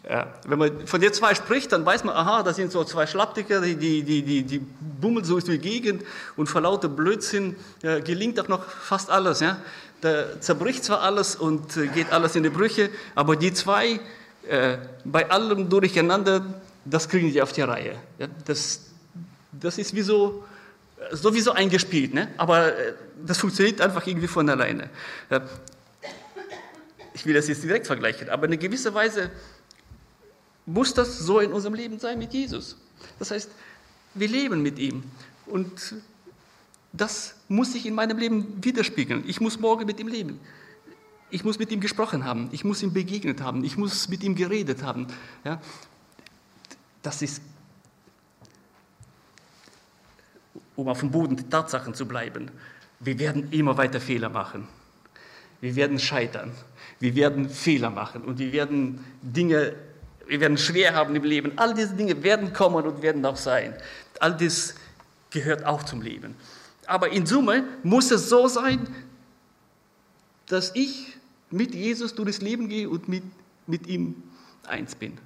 Ja, 0.08 0.26
wenn 0.46 0.58
man 0.58 0.86
von 0.86 1.00
den 1.00 1.14
zwei 1.14 1.34
spricht, 1.34 1.72
dann 1.72 1.86
weiß 1.86 2.04
man, 2.04 2.14
aha, 2.14 2.42
das 2.42 2.56
sind 2.56 2.70
so 2.70 2.84
zwei 2.84 3.06
Schlappdicker, 3.06 3.62
die, 3.62 3.74
die, 3.74 4.02
die, 4.02 4.42
die, 4.42 4.58
bummeln 4.58 5.24
so 5.24 5.40
durch 5.40 5.44
die 5.44 5.58
Gegend 5.58 6.02
und 6.36 6.46
vor 6.46 6.60
lauter 6.60 6.88
Blödsinn 6.88 7.56
ja, 7.82 8.00
gelingt 8.00 8.38
auch 8.38 8.48
noch 8.48 8.64
fast 8.64 9.08
alles. 9.08 9.40
Ja? 9.40 9.56
Da 10.02 10.38
zerbricht 10.40 10.84
zwar 10.84 11.00
alles 11.00 11.36
und 11.36 11.78
äh, 11.78 11.86
geht 11.86 12.12
alles 12.12 12.36
in 12.36 12.42
die 12.42 12.50
Brüche, 12.50 12.90
aber 13.14 13.34
die 13.36 13.54
zwei, 13.54 13.98
äh, 14.46 14.76
bei 15.06 15.30
allem 15.30 15.70
durcheinander, 15.70 16.44
das 16.84 17.08
kriegen 17.08 17.30
sie 17.32 17.40
auf 17.40 17.52
die 17.52 17.62
Reihe. 17.62 17.98
Ja, 18.18 18.28
das, 18.44 18.80
das 19.52 19.78
ist 19.78 19.94
wie 19.94 20.02
so, 20.02 20.44
sowieso 21.12 21.52
eingespielt, 21.52 22.14
ne? 22.14 22.28
aber 22.36 22.76
äh, 22.76 22.94
das 23.24 23.38
funktioniert 23.38 23.80
einfach 23.80 24.06
irgendwie 24.06 24.28
von 24.28 24.48
alleine. 24.48 24.90
Ja, 25.30 25.42
ich 27.14 27.24
will 27.24 27.34
das 27.34 27.48
jetzt 27.48 27.62
direkt 27.62 27.86
vergleichen, 27.86 28.28
aber 28.28 28.48
in 28.48 28.58
gewisser 28.58 28.92
Weise 28.92 29.30
muss 30.66 30.94
das 30.94 31.18
so 31.18 31.40
in 31.40 31.52
unserem 31.52 31.74
Leben 31.74 31.98
sein 31.98 32.18
mit 32.18 32.32
Jesus. 32.32 32.76
Das 33.18 33.30
heißt, 33.30 33.50
wir 34.14 34.28
leben 34.28 34.62
mit 34.62 34.78
ihm 34.78 35.04
und 35.46 35.94
das 36.92 37.34
muss 37.48 37.72
sich 37.72 37.86
in 37.86 37.94
meinem 37.94 38.18
Leben 38.18 38.62
widerspiegeln. 38.62 39.24
Ich 39.26 39.40
muss 39.40 39.58
morgen 39.58 39.84
mit 39.84 39.98
ihm 40.00 40.08
leben. 40.08 40.40
Ich 41.30 41.44
muss 41.44 41.58
mit 41.58 41.72
ihm 41.72 41.80
gesprochen 41.80 42.24
haben, 42.24 42.48
ich 42.52 42.64
muss 42.64 42.82
ihm 42.82 42.92
begegnet 42.92 43.40
haben, 43.40 43.64
ich 43.64 43.76
muss 43.76 44.08
mit 44.08 44.22
ihm 44.22 44.36
geredet 44.36 44.82
haben. 44.82 45.08
Ja? 45.44 45.60
Das 47.04 47.22
ist, 47.22 47.42
um 50.74 50.88
auf 50.88 51.00
dem 51.00 51.10
Boden 51.10 51.36
der 51.36 51.48
Tatsachen 51.48 51.94
zu 51.94 52.06
bleiben, 52.06 52.50
wir 52.98 53.18
werden 53.18 53.52
immer 53.52 53.76
weiter 53.76 54.00
Fehler 54.00 54.30
machen. 54.30 54.66
Wir 55.60 55.76
werden 55.76 55.98
scheitern. 55.98 56.52
Wir 56.98 57.14
werden 57.14 57.48
Fehler 57.48 57.90
machen 57.90 58.22
und 58.22 58.38
wir 58.38 58.52
werden 58.52 59.04
Dinge, 59.20 59.74
wir 60.26 60.40
werden 60.40 60.56
schwer 60.56 60.94
haben 60.94 61.14
im 61.14 61.24
Leben. 61.24 61.52
All 61.56 61.74
diese 61.74 61.94
Dinge 61.94 62.22
werden 62.22 62.52
kommen 62.52 62.86
und 62.86 63.02
werden 63.02 63.24
auch 63.26 63.36
sein. 63.36 63.74
All 64.20 64.36
das 64.36 64.74
gehört 65.30 65.64
auch 65.64 65.82
zum 65.82 66.00
Leben. 66.00 66.34
Aber 66.86 67.10
in 67.10 67.26
Summe 67.26 67.64
muss 67.82 68.10
es 68.10 68.28
so 68.28 68.48
sein, 68.48 68.88
dass 70.46 70.72
ich 70.74 71.16
mit 71.50 71.74
Jesus 71.74 72.14
durch 72.14 72.28
das 72.28 72.40
Leben 72.40 72.68
gehe 72.68 72.88
und 72.88 73.08
mit, 73.08 73.24
mit 73.66 73.86
ihm 73.86 74.22
eins 74.66 74.94
bin. 74.94 75.18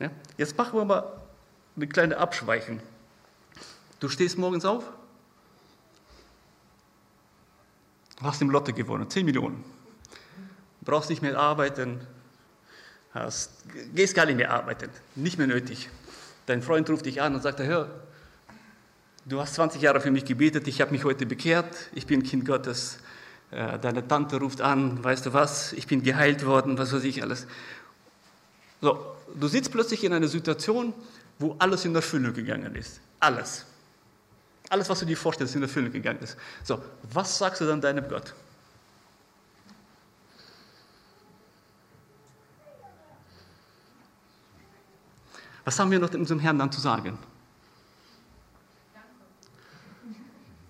Ja? 0.00 0.10
Jetzt 0.36 0.56
machen 0.56 0.78
wir 0.78 0.84
mal 0.84 1.20
eine 1.76 1.86
kleine 1.86 2.16
Abschweichen. 2.16 2.80
Du 4.00 4.08
stehst 4.08 4.38
morgens 4.38 4.64
auf, 4.64 4.84
hast 8.22 8.42
im 8.42 8.50
Lotte 8.50 8.72
gewonnen, 8.72 9.08
10 9.08 9.24
Millionen. 9.24 9.62
Brauchst 10.80 11.10
nicht 11.10 11.22
mehr 11.22 11.38
arbeiten, 11.38 12.00
hast, 13.12 13.50
gehst 13.94 14.14
gar 14.14 14.24
nicht 14.26 14.36
mehr 14.36 14.50
arbeiten, 14.50 14.90
nicht 15.14 15.36
mehr 15.38 15.46
nötig. 15.46 15.90
Dein 16.46 16.62
Freund 16.62 16.88
ruft 16.88 17.04
dich 17.04 17.20
an 17.20 17.34
und 17.34 17.42
sagt, 17.42 17.60
hör, 17.60 17.90
du 19.26 19.40
hast 19.40 19.54
20 19.54 19.82
Jahre 19.82 20.00
für 20.00 20.10
mich 20.10 20.24
gebetet, 20.24 20.66
ich 20.66 20.80
habe 20.80 20.92
mich 20.92 21.04
heute 21.04 21.26
bekehrt, 21.26 21.90
ich 21.92 22.06
bin 22.06 22.22
Kind 22.22 22.46
Gottes. 22.46 22.98
Äh, 23.50 23.78
deine 23.80 24.06
Tante 24.06 24.38
ruft 24.38 24.60
an, 24.60 25.02
weißt 25.02 25.26
du 25.26 25.32
was, 25.32 25.72
ich 25.72 25.86
bin 25.86 26.02
geheilt 26.02 26.46
worden, 26.46 26.78
was 26.78 26.92
weiß 26.92 27.04
ich 27.04 27.22
alles. 27.22 27.46
So, 28.80 29.16
du 29.34 29.48
sitzt 29.48 29.70
plötzlich 29.70 30.04
in 30.04 30.12
einer 30.12 30.28
Situation, 30.28 30.94
wo 31.38 31.56
alles 31.58 31.84
in 31.84 31.94
Erfüllung 31.94 32.32
gegangen 32.32 32.74
ist. 32.74 33.00
Alles. 33.18 33.66
Alles, 34.68 34.88
was 34.88 35.00
du 35.00 35.06
dir 35.06 35.16
vorstellst, 35.16 35.54
in 35.56 35.62
Erfüllung 35.62 35.92
gegangen 35.92 36.20
ist. 36.20 36.36
So, 36.62 36.80
was 37.12 37.38
sagst 37.38 37.60
du 37.60 37.66
dann 37.66 37.80
deinem 37.80 38.08
Gott? 38.08 38.34
Was 45.64 45.78
haben 45.78 45.90
wir 45.90 45.98
noch 45.98 46.12
unserem 46.14 46.40
Herrn 46.40 46.58
dann 46.58 46.72
zu 46.72 46.80
sagen? 46.80 47.18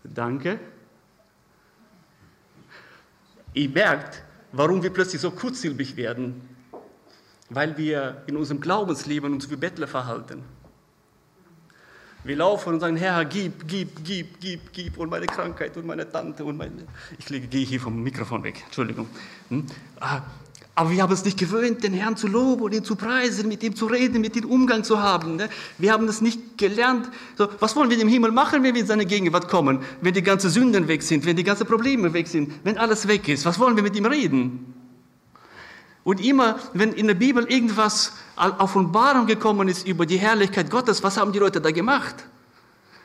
Danke. 0.03 0.59
Ihr 3.55 3.69
merkt, 3.69 4.23
warum 4.53 4.83
wir 4.83 4.91
plötzlich 4.93 5.21
so 5.21 5.31
kurzsilbig 5.31 5.97
werden 5.97 6.49
weil 7.51 7.77
wir 7.77 8.23
in 8.27 8.37
unserem 8.37 8.61
Glaubensleben 8.61 9.33
uns 9.33 9.51
wie 9.51 9.57
Bettler 9.57 9.89
verhalten. 9.89 10.43
Wir 12.23 12.37
laufen 12.37 12.75
und 12.75 12.81
sagen, 12.81 12.97
Herr, 12.97 13.25
gib, 13.25 13.67
gib, 13.67 14.05
gib, 14.05 14.41
gib, 14.41 14.73
gib 14.73 14.99
und 14.99 15.11
meine 15.11 15.27
Krankheit 15.27 15.77
und 15.77 15.87
meine 15.87 16.11
Tante 16.11 16.45
und 16.45 16.57
meine... 16.57 16.87
Ich 17.19 17.27
gehe 17.27 17.65
hier 17.65 17.81
vom 17.81 18.03
Mikrofon 18.03 18.45
weg, 18.45 18.63
Entschuldigung. 18.67 19.09
Hm? 19.49 19.65
Ah, 20.01 20.21
aber 20.75 20.91
wir 20.91 21.03
haben 21.03 21.13
es 21.13 21.25
nicht 21.25 21.39
gewöhnt, 21.39 21.83
den 21.83 21.95
Herrn 21.95 22.17
zu 22.17 22.27
loben 22.27 22.63
und 22.63 22.75
ihn 22.75 22.85
zu 22.85 22.95
preisen, 22.95 23.49
mit 23.49 23.63
ihm 23.63 23.75
zu 23.75 23.87
reden, 23.87 24.21
mit 24.21 24.37
ihm 24.37 24.45
Umgang 24.45 24.85
zu 24.85 25.01
haben. 25.01 25.37
Ne? 25.37 25.49
Wir 25.79 25.93
haben 25.93 26.07
es 26.09 26.21
nicht 26.21 26.59
gelernt. 26.59 27.09
Was 27.59 27.75
wollen 27.75 27.91
wir 27.91 27.99
im 27.99 28.09
Himmel 28.09 28.33
machen, 28.33 28.63
wenn 28.63 28.75
wir 28.75 28.83
in 28.83 28.87
seine 28.87 29.07
Gegenwart 29.07 29.49
kommen? 29.49 29.81
Wenn 30.03 30.15
die 30.15 30.23
ganzen 30.23 30.51
Sünden 30.51 30.89
weg 30.89 31.03
sind, 31.03 31.25
wenn 31.25 31.37
die 31.37 31.45
ganzen 31.45 31.67
Probleme 31.67 32.13
weg 32.13 32.29
sind, 32.29 32.53
wenn 32.65 32.77
alles 32.77 33.09
weg 33.09 33.29
ist, 33.29 33.47
was 33.47 33.59
wollen 33.59 33.77
wir 33.77 33.83
mit 33.83 33.97
ihm 33.97 34.07
reden? 34.07 34.80
Und 36.03 36.25
immer, 36.25 36.59
wenn 36.73 36.93
in 36.93 37.07
der 37.07 37.15
Bibel 37.15 37.45
irgendwas 37.45 38.13
Offenbarung 38.37 39.27
gekommen 39.27 39.69
ist 39.69 39.87
über 39.87 40.07
die 40.07 40.19
Herrlichkeit 40.19 40.71
Gottes, 40.71 41.03
was 41.03 41.17
haben 41.17 41.33
die 41.33 41.39
Leute 41.39 41.61
da 41.61 41.71
gemacht? 41.71 42.17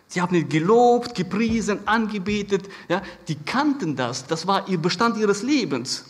Sie 0.08 0.22
haben 0.22 0.36
ihn 0.36 0.48
gelobt, 0.48 1.16
gepriesen, 1.16 1.88
angebetet. 1.88 2.70
Ja, 2.88 3.02
die 3.28 3.36
kannten 3.36 3.96
das. 3.96 4.28
Das 4.28 4.48
war 4.48 4.68
ihr 4.70 4.78
Bestand 4.78 5.18
ihres 5.18 5.44
Lebens. 5.44 6.06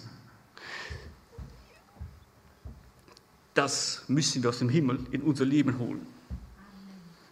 Das 3.53 4.03
müssen 4.07 4.43
wir 4.43 4.49
aus 4.49 4.59
dem 4.59 4.69
Himmel 4.69 4.99
in 5.11 5.21
unser 5.21 5.45
Leben 5.45 5.79
holen. 5.79 6.05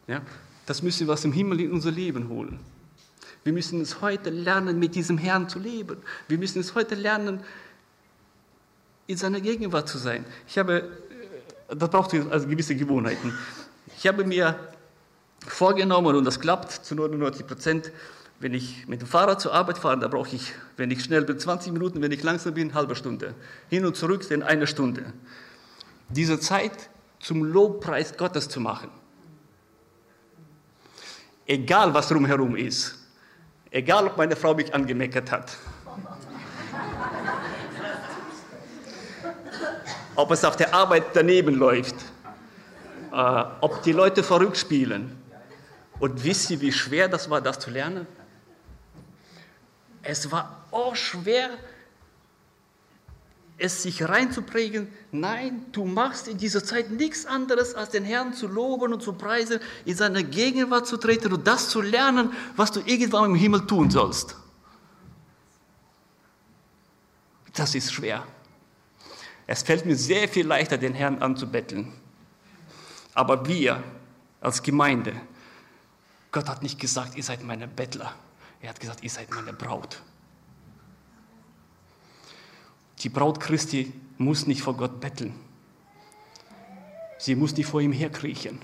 Ja, 0.07 0.21
das 0.65 0.81
müssen 0.81 1.07
wir 1.07 1.13
aus 1.13 1.21
dem 1.21 1.33
Himmel 1.33 1.59
in 1.59 1.71
unser 1.71 1.91
Leben 1.91 2.29
holen. 2.29 2.59
Wir 3.43 3.51
müssen 3.51 3.81
es 3.81 4.01
heute 4.01 4.29
lernen, 4.29 4.79
mit 4.79 4.95
diesem 4.95 5.17
Herrn 5.17 5.49
zu 5.49 5.59
leben. 5.59 5.97
Wir 6.29 6.37
müssen 6.37 6.61
es 6.61 6.75
heute 6.75 6.95
lernen, 6.95 7.41
in 9.07 9.17
seiner 9.17 9.41
Gegenwart 9.41 9.89
zu 9.89 9.97
sein. 9.97 10.25
Ich 10.47 10.57
habe, 10.57 10.91
äh, 11.69 11.75
das 11.75 11.89
braucht 11.89 12.13
also 12.13 12.47
gewisse 12.47 12.75
Gewohnheiten. 12.75 13.33
Ich 13.97 14.07
habe 14.07 14.23
mir 14.23 14.57
vorgenommen, 15.45 16.15
und 16.15 16.25
das 16.25 16.39
klappt 16.39 16.71
zu 16.71 16.95
99 16.95 17.45
Prozent, 17.45 17.91
wenn 18.39 18.53
ich 18.53 18.87
mit 18.87 19.01
dem 19.01 19.07
Fahrrad 19.07 19.39
zur 19.39 19.53
Arbeit 19.53 19.77
fahre, 19.77 19.99
da 19.99 20.07
brauche 20.07 20.35
ich, 20.35 20.53
wenn 20.75 20.91
ich 20.91 21.03
schnell 21.03 21.23
bin, 21.23 21.39
20 21.39 21.71
Minuten, 21.71 22.01
wenn 22.01 22.11
ich 22.11 22.23
langsam 22.23 22.53
bin, 22.53 22.69
eine 22.69 22.73
halbe 22.73 22.95
Stunde. 22.95 23.35
Hin 23.69 23.85
und 23.85 23.95
zurück 23.95 24.23
sind 24.23 24.43
eine 24.43 24.67
Stunde. 24.67 25.13
Diese 26.09 26.39
Zeit 26.39 26.89
zum 27.19 27.43
Lobpreis 27.43 28.17
Gottes 28.17 28.49
zu 28.49 28.59
machen. 28.59 28.89
Egal, 31.45 31.93
was 31.93 32.09
drumherum 32.09 32.55
ist. 32.55 32.97
Egal, 33.71 34.07
ob 34.07 34.17
meine 34.17 34.35
Frau 34.35 34.53
mich 34.53 34.73
angemeckert 34.73 35.31
hat. 35.31 35.57
Ob 40.15 40.31
es 40.31 40.43
auf 40.43 40.55
der 40.55 40.73
Arbeit 40.73 41.07
daneben 41.13 41.55
läuft, 41.55 41.95
äh, 43.11 43.43
ob 43.61 43.81
die 43.83 43.91
Leute 43.91 44.23
verrückt 44.23 44.57
spielen. 44.57 45.17
Und 45.99 46.23
wisst 46.23 46.49
ihr, 46.51 46.59
wie 46.61 46.71
schwer 46.71 47.07
das 47.07 47.29
war, 47.29 47.41
das 47.41 47.59
zu 47.59 47.69
lernen? 47.69 48.07
Es 50.01 50.31
war 50.31 50.65
auch 50.71 50.95
schwer, 50.95 51.49
es 53.57 53.83
sich 53.83 54.03
reinzuprägen. 54.03 54.91
Nein, 55.11 55.65
du 55.71 55.85
machst 55.85 56.27
in 56.27 56.37
dieser 56.37 56.63
Zeit 56.63 56.91
nichts 56.91 57.25
anderes, 57.25 57.75
als 57.75 57.91
den 57.91 58.03
Herrn 58.03 58.33
zu 58.33 58.47
loben 58.47 58.93
und 58.93 59.01
zu 59.01 59.13
preisen, 59.13 59.59
in 59.85 59.95
seine 59.95 60.23
Gegenwart 60.23 60.87
zu 60.87 60.97
treten 60.97 61.31
und 61.31 61.47
das 61.47 61.69
zu 61.69 61.81
lernen, 61.81 62.33
was 62.55 62.71
du 62.71 62.81
irgendwann 62.85 63.31
im 63.31 63.35
Himmel 63.35 63.65
tun 63.65 63.89
sollst. 63.89 64.35
Das 67.53 67.75
ist 67.75 67.93
schwer. 67.93 68.25
Es 69.53 69.61
fällt 69.61 69.85
mir 69.85 69.95
sehr 69.95 70.27
viel 70.27 70.47
leichter, 70.47 70.79
den 70.79 70.95
Herrn 70.95 71.21
anzubetteln. 71.21 71.93
Aber 73.13 73.47
wir 73.47 73.83
als 74.41 74.63
Gemeinde, 74.63 75.13
Gott 76.31 76.49
hat 76.49 76.63
nicht 76.63 76.79
gesagt, 76.79 77.15
ihr 77.15 77.23
seid 77.23 77.43
meine 77.43 77.67
Bettler. 77.67 78.15
Er 78.61 78.69
hat 78.69 78.79
gesagt, 78.79 79.03
ihr 79.03 79.11
seid 79.11 79.29
meine 79.29 79.53
Braut. 79.53 80.01
Die 83.01 83.09
Braut 83.09 83.39
Christi 83.39 83.93
muss 84.17 84.47
nicht 84.47 84.63
vor 84.63 84.75
Gott 84.75 84.99
betteln. 84.99 85.35
Sie 87.19 87.35
muss 87.35 87.55
nicht 87.55 87.67
vor 87.67 87.79
ihm 87.79 87.91
herkriechen. 87.91 88.57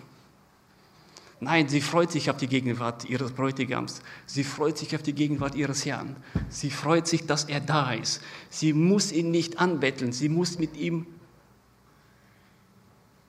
Nein, 1.42 1.70
sie 1.70 1.80
freut 1.80 2.12
sich 2.12 2.30
auf 2.30 2.38
die 2.38 2.48
Gegenwart 2.48 3.06
ihres 3.06 3.32
Bräutigams. 3.32 4.02
Sie 4.26 4.44
freut 4.44 4.78
sich 4.78 4.94
auf 4.96 5.02
die 5.02 5.14
Gegenwart 5.14 5.56
ihres 5.56 5.86
Herrn. 5.86 6.18
Sie 6.50 6.70
freut 6.70 7.08
sich, 7.08 7.26
dass 7.26 7.46
er 7.46 7.62
da 7.62 7.94
ist. 7.94 8.22
Sie 8.50 8.74
muss 8.74 9.14
ihn 9.14 9.32
nicht 9.32 9.58
anbetteln. 9.58 10.12
Sie 10.12 10.28
muss 10.28 10.60
mit 10.60 10.76
ihm, 10.76 11.08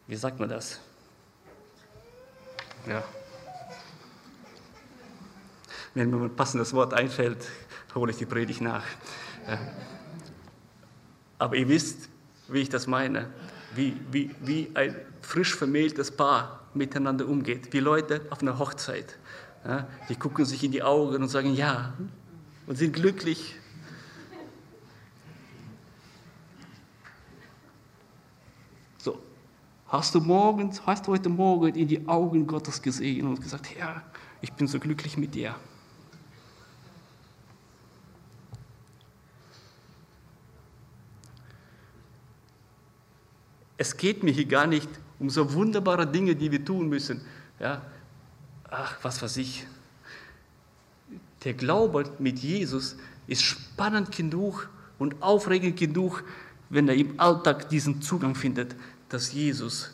wie 0.09 0.17
sagt 0.17 0.41
man 0.41 0.49
das? 0.49 0.81
Ja. 2.89 3.05
Wenn 5.95 6.11
mir 6.11 6.25
ein 6.25 6.35
passendes 6.35 6.73
Wort 6.73 6.95
einfällt, 6.95 7.47
hole 7.95 8.11
ich 8.11 8.19
die 8.19 8.27
Predigt 8.27 8.61
nach. 8.61 8.85
Aber 11.39 11.55
ihr 11.55 11.69
wisst, 11.69 12.09
wie 12.49 12.59
ich 12.59 12.69
das 12.69 12.89
meine. 12.89 13.31
Wie, 13.75 13.97
wie, 14.11 14.35
wie 14.41 14.71
ein 14.75 14.97
frisch 15.21 15.55
vermähltes 15.55 16.11
Paar 16.11 16.60
miteinander 16.75 17.27
umgeht, 17.27 17.73
wie 17.73 17.81
Leute 17.81 18.23
auf 18.31 18.43
einer 18.43 18.59
Hochzeit. 18.59 19.19
Ja, 19.65 19.87
die 20.09 20.17
gucken 20.17 20.45
sich 20.45 20.65
in 20.65 20.73
die 20.73 20.83
Augen 20.83 21.23
und 21.23 21.29
sagen 21.29 21.55
ja 21.55 21.93
und 22.67 22.77
sind 22.77 22.93
glücklich. 22.93 23.57
So, 28.97 29.19
hast 29.89 30.15
du 30.15 30.21
morgens, 30.21 30.87
hast 30.87 31.07
du 31.07 31.13
heute 31.13 31.29
Morgen 31.29 31.75
in 31.75 31.89
die 31.89 32.09
Augen 32.09 32.47
Gottes 32.47 32.81
gesehen 32.81 33.27
und 33.27 33.43
gesagt, 33.43 33.75
Herr, 33.77 34.03
ich 34.41 34.53
bin 34.53 34.67
so 34.67 34.79
glücklich 34.79 35.19
mit 35.19 35.35
dir. 35.35 35.57
Es 43.77 43.97
geht 43.97 44.23
mir 44.23 44.31
hier 44.31 44.45
gar 44.45 44.67
nicht 44.67 44.89
um 45.21 45.31
so 45.31 45.53
wunderbare 45.53 46.07
Dinge, 46.07 46.35
die 46.35 46.51
wir 46.51 46.65
tun 46.65 46.89
müssen. 46.89 47.21
Ja, 47.61 47.83
ach, 48.69 48.97
was 49.03 49.23
weiß 49.23 49.37
ich. 49.37 49.67
Der 51.45 51.55
Glaube 51.55 52.11
mit 52.19 52.39
Jesus 52.41 52.97
ist 53.27 53.43
spannend 53.43 54.11
genug 54.17 54.69
und 54.99 55.23
aufregend 55.23 55.79
genug, 55.79 56.25
wenn 56.71 56.89
er 56.89 56.95
im 56.95 57.21
Alltag 57.21 57.69
diesen 57.69 58.03
Zugang 58.03 58.35
findet, 58.35 58.75
dass 59.09 59.33
Jesus 59.33 59.93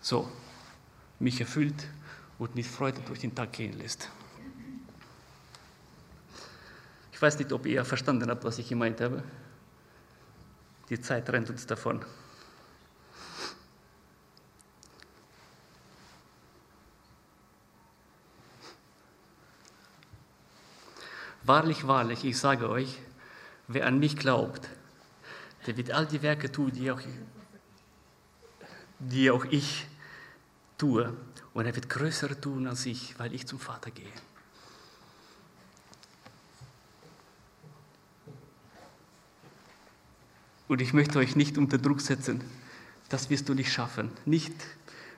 so 0.00 0.28
mich 1.18 1.40
erfüllt 1.40 1.86
und 2.38 2.54
mit 2.54 2.66
Freude 2.66 3.00
durch 3.06 3.20
den 3.20 3.34
Tag 3.34 3.52
gehen 3.52 3.76
lässt. 3.76 4.08
Ich 7.12 7.20
weiß 7.20 7.38
nicht, 7.38 7.52
ob 7.52 7.66
ihr 7.66 7.84
verstanden 7.84 8.30
habt, 8.30 8.44
was 8.44 8.58
ich 8.58 8.68
gemeint 8.68 9.00
habe. 9.00 9.22
Die 10.90 11.00
Zeit 11.00 11.28
rennt 11.30 11.50
uns 11.50 11.66
davon. 11.66 12.04
Wahrlich, 21.42 21.86
wahrlich, 21.86 22.24
ich 22.24 22.38
sage 22.38 22.68
euch, 22.68 22.98
wer 23.68 23.86
an 23.86 23.98
mich 23.98 24.16
glaubt, 24.16 24.68
der 25.66 25.76
wird 25.78 25.90
all 25.92 26.06
die 26.06 26.20
Werke 26.20 26.52
tun, 26.52 26.72
die 26.72 26.90
auch, 26.90 27.00
die 28.98 29.30
auch 29.30 29.46
ich 29.46 29.86
tue. 30.76 31.14
Und 31.54 31.66
er 31.66 31.74
wird 31.74 31.88
größere 31.88 32.38
tun 32.38 32.66
als 32.66 32.84
ich, 32.84 33.18
weil 33.18 33.34
ich 33.34 33.46
zum 33.46 33.58
Vater 33.58 33.90
gehe. 33.90 34.12
Und 40.68 40.82
ich 40.82 40.92
möchte 40.92 41.18
euch 41.18 41.34
nicht 41.34 41.56
unter 41.56 41.78
Druck 41.78 42.02
setzen. 42.02 42.42
Das 43.08 43.30
wirst 43.30 43.48
du 43.48 43.54
nicht 43.54 43.72
schaffen. 43.72 44.10
Nicht, 44.26 44.52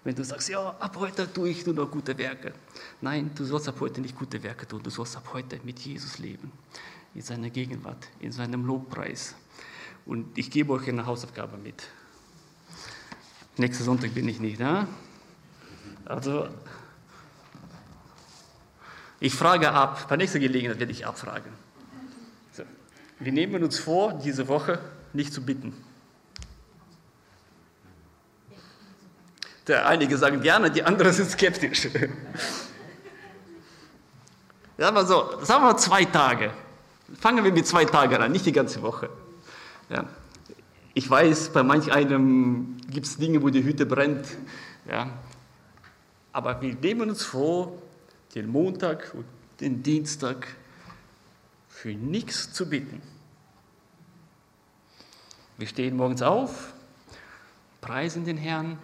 wenn 0.05 0.15
du 0.15 0.25
sagst, 0.25 0.49
ja, 0.49 0.77
ab 0.79 0.97
heute 0.97 1.31
tue 1.31 1.51
ich 1.51 1.67
nur 1.67 1.75
noch 1.75 1.91
gute 1.91 2.17
Werke. 2.17 2.55
Nein, 3.01 3.33
du 3.35 3.45
sollst 3.45 3.69
ab 3.69 3.77
heute 3.81 4.01
nicht 4.01 4.17
gute 4.17 4.41
Werke 4.43 4.67
tun. 4.67 4.81
Du 4.83 4.91
sollst 4.91 5.17
ab 5.17 5.29
heute 5.33 5.61
mit 5.65 5.81
Jesus 5.81 6.19
leben. 6.19 6.53
In 7.15 7.23
seiner 7.23 7.51
Gegenwart, 7.51 8.07
in 8.21 8.31
seinem 8.31 8.65
Lobpreis. 8.65 9.35
Und 10.07 10.39
ich 10.39 10.51
gebe 10.51 10.73
euch 10.73 10.89
eine 10.89 11.05
Hausaufgabe 11.05 11.59
mit. 11.59 11.83
Nächsten 13.57 13.83
Sonntag 13.83 14.15
bin 14.15 14.29
ich 14.29 14.39
nicht 14.39 14.61
da. 14.61 14.87
Also, 16.05 16.49
ich 19.19 19.35
frage 19.35 19.71
ab. 19.71 20.07
Bei 20.09 20.17
nächster 20.17 20.39
Gelegenheit 20.39 20.79
werde 20.79 20.93
ich 20.93 21.05
abfragen. 21.05 21.53
So. 22.53 22.63
Wir 23.19 23.33
nehmen 23.33 23.63
uns 23.65 23.81
vor, 23.81 24.15
diese 24.15 24.47
Woche 24.47 24.79
nicht 25.13 25.33
zu 25.33 25.43
bitten. 25.43 25.75
Der 29.67 29.87
einige 29.87 30.17
sagen 30.17 30.41
gerne, 30.41 30.71
die 30.71 30.83
anderen 30.83 31.13
sind 31.13 31.31
skeptisch. 31.31 31.89
Sagen 34.77 34.97
wir 34.97 35.05
so, 35.05 35.45
sagen 35.45 35.63
wir 35.65 35.77
zwei 35.77 36.07
Tage. 36.07 36.51
Fangen 37.21 37.45
wir 37.45 37.53
mit 37.53 37.67
zwei 37.67 37.85
Tagen 37.85 38.17
an, 38.17 38.33
nicht 38.33 38.47
die 38.47 38.53
ganze 38.53 38.81
Woche. 38.83 39.11
Ja. 39.91 40.07
Ich 40.95 41.09
weiß, 41.09 41.51
bei 41.51 41.63
manch 41.63 41.93
einem 41.93 42.79
gibt 42.91 43.07
es 43.07 43.19
Dinge, 43.19 43.43
wo 43.43 43.51
die 43.51 43.63
Hütte 43.63 43.87
brennt. 43.87 44.27
Ja? 44.89 45.11
Aber 46.33 46.61
wir 46.63 46.75
nehmen 46.75 47.11
uns 47.11 47.25
vor, 47.25 47.77
den 48.35 48.49
Montag 48.49 49.13
und 49.15 49.25
den 49.61 49.83
Dienstag 49.83 50.47
für 51.69 51.91
nichts 51.91 52.53
zu 52.53 52.69
bitten. 52.69 53.03
Wir 55.61 55.67
stehen 55.67 55.95
morgens 55.95 56.23
auf, 56.23 56.73
preisen 57.83 58.25
den 58.25 58.39
Herrn. 58.39 58.79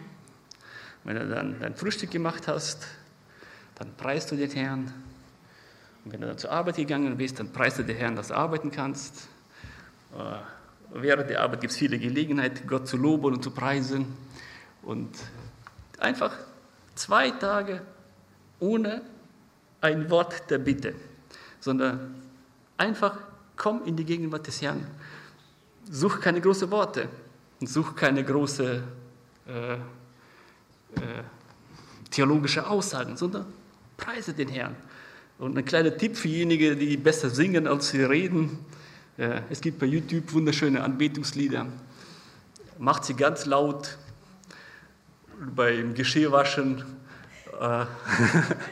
Wenn 1.04 1.16
du 1.16 1.26
dann 1.26 1.58
dein 1.58 1.74
Frühstück 1.74 2.10
gemacht 2.10 2.48
hast, 2.48 2.86
dann 3.76 3.94
preist 3.96 4.30
du 4.30 4.36
den 4.36 4.50
Herrn. 4.50 4.92
Und 6.04 6.12
wenn 6.12 6.20
du 6.20 6.26
dann 6.26 6.36
zur 6.36 6.52
Arbeit 6.52 6.76
gegangen 6.76 7.16
bist, 7.16 7.40
dann 7.40 7.50
preist 7.50 7.78
du 7.78 7.82
den 7.82 7.96
Herrn, 7.96 8.14
dass 8.14 8.28
du 8.28 8.34
arbeiten 8.34 8.70
kannst. 8.70 9.26
Äh, 10.18 10.36
während 10.92 11.30
der 11.30 11.40
Arbeit 11.40 11.62
gibt 11.62 11.70
es 11.70 11.78
viele 11.78 11.98
Gelegenheiten, 11.98 12.66
Gott 12.66 12.86
zu 12.86 12.98
loben 12.98 13.32
und 13.32 13.42
zu 13.42 13.52
preisen. 13.52 14.14
Und 14.82 15.16
einfach 15.98 16.36
zwei 16.94 17.30
Tage 17.30 17.80
ohne 18.60 19.00
ein 19.80 20.10
Wort 20.10 20.50
der 20.50 20.58
Bitte, 20.58 20.94
sondern 21.58 22.16
einfach 22.76 23.16
komm 23.56 23.82
in 23.86 23.96
die 23.96 24.04
Gegenwart 24.04 24.46
des 24.46 24.60
Herrn. 24.60 24.86
Such 25.90 26.20
keine 26.20 26.40
großen 26.40 26.70
Worte, 26.70 27.08
such 27.60 27.94
keine 27.94 28.24
große 28.24 28.82
äh, 29.46 29.74
äh, 29.74 29.78
theologische 32.10 32.66
Aussagen, 32.66 33.16
sondern 33.16 33.46
preise 33.96 34.32
den 34.32 34.48
Herrn. 34.48 34.74
Und 35.38 35.56
ein 35.56 35.64
kleiner 35.64 35.96
Tipp 35.96 36.16
für 36.16 36.28
diejenigen, 36.28 36.78
die 36.78 36.96
besser 36.96 37.30
singen 37.30 37.66
als 37.66 37.90
sie 37.90 38.02
reden. 38.02 38.58
Äh, 39.16 39.42
es 39.50 39.60
gibt 39.60 39.78
bei 39.78 39.86
YouTube 39.86 40.32
wunderschöne 40.32 40.82
Anbetungslieder. 40.82 41.66
Macht 42.78 43.04
sie 43.04 43.14
ganz 43.14 43.46
laut 43.46 43.96
beim 45.54 45.94
Geschirrwaschen. 45.94 46.84
Äh, 47.60 47.84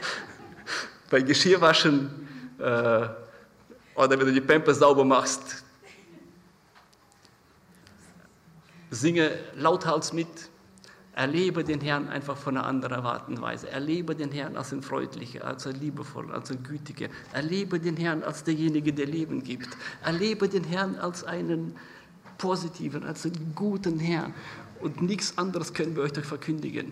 bei 1.09 1.21
Geschirrwaschen 1.21 2.09
äh, 2.59 3.07
oder 3.95 4.19
wenn 4.19 4.25
du 4.27 4.33
die 4.33 4.41
Pampers 4.41 4.79
sauber 4.79 5.05
machst, 5.05 5.64
singe 8.95 9.31
lauthals 9.55 10.13
mit, 10.13 10.27
erlebe 11.13 11.63
den 11.63 11.81
Herrn 11.81 12.09
einfach 12.09 12.37
von 12.37 12.57
einer 12.57 12.65
anderen 12.65 13.05
Art 13.05 13.27
und 13.29 13.41
Weise. 13.41 13.69
Erlebe 13.69 14.15
den 14.15 14.31
Herrn 14.31 14.57
als 14.57 14.73
ein 14.73 14.81
Freundlicher, 14.81 15.45
als 15.45 15.65
ein 15.65 15.79
Liebevoller, 15.79 16.33
als 16.33 16.51
ein 16.51 16.63
Gütiger. 16.63 17.07
Erlebe 17.31 17.79
den 17.79 17.95
Herrn 17.97 18.23
als 18.23 18.43
derjenige, 18.43 18.91
der 18.91 19.05
Leben 19.05 19.43
gibt. 19.43 19.69
Erlebe 20.03 20.49
den 20.49 20.63
Herrn 20.63 20.95
als 20.95 21.23
einen 21.23 21.75
positiven, 22.37 23.03
als 23.05 23.25
einen 23.25 23.53
guten 23.55 23.99
Herrn. 23.99 24.33
Und 24.81 25.01
nichts 25.01 25.37
anderes 25.37 25.73
können 25.73 25.95
wir 25.95 26.03
euch 26.03 26.13
doch 26.13 26.23
verkündigen. 26.23 26.91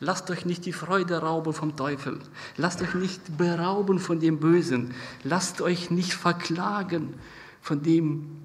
Lasst 0.00 0.30
euch 0.30 0.44
nicht 0.46 0.64
die 0.64 0.72
Freude 0.72 1.18
rauben 1.18 1.52
vom 1.52 1.76
Teufel. 1.76 2.18
Lasst 2.56 2.80
euch 2.82 2.94
nicht 2.94 3.36
berauben 3.36 3.98
von 3.98 4.18
dem 4.18 4.40
Bösen. 4.40 4.94
Lasst 5.22 5.60
euch 5.60 5.90
nicht 5.90 6.14
verklagen 6.14 7.14
von 7.60 7.82
dem 7.82 8.43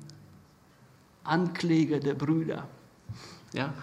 Ankläger 1.29 1.99
der 1.99 2.15
Brüder. 2.15 2.67
Ja? 3.53 3.73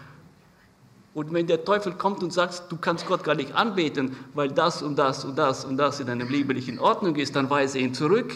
Und 1.15 1.33
wenn 1.33 1.47
der 1.47 1.65
Teufel 1.65 1.95
kommt 1.95 2.23
und 2.23 2.33
sagt, 2.33 2.71
du 2.71 2.77
kannst 2.77 3.07
Gott 3.07 3.25
gar 3.25 3.35
nicht 3.35 3.55
anbeten, 3.55 4.15
weil 4.35 4.49
das 4.49 4.83
und 4.83 4.97
das 4.97 5.25
und 5.25 5.37
das 5.37 5.65
und 5.65 5.79
das 5.79 5.99
in 5.99 6.07
deinem 6.07 6.29
Leben 6.29 6.53
nicht 6.53 6.69
in 6.69 6.79
Ordnung 6.79 7.17
ist, 7.17 7.35
dann 7.35 7.49
weise 7.49 7.79
ihn 7.79 7.95
zurück. 7.95 8.35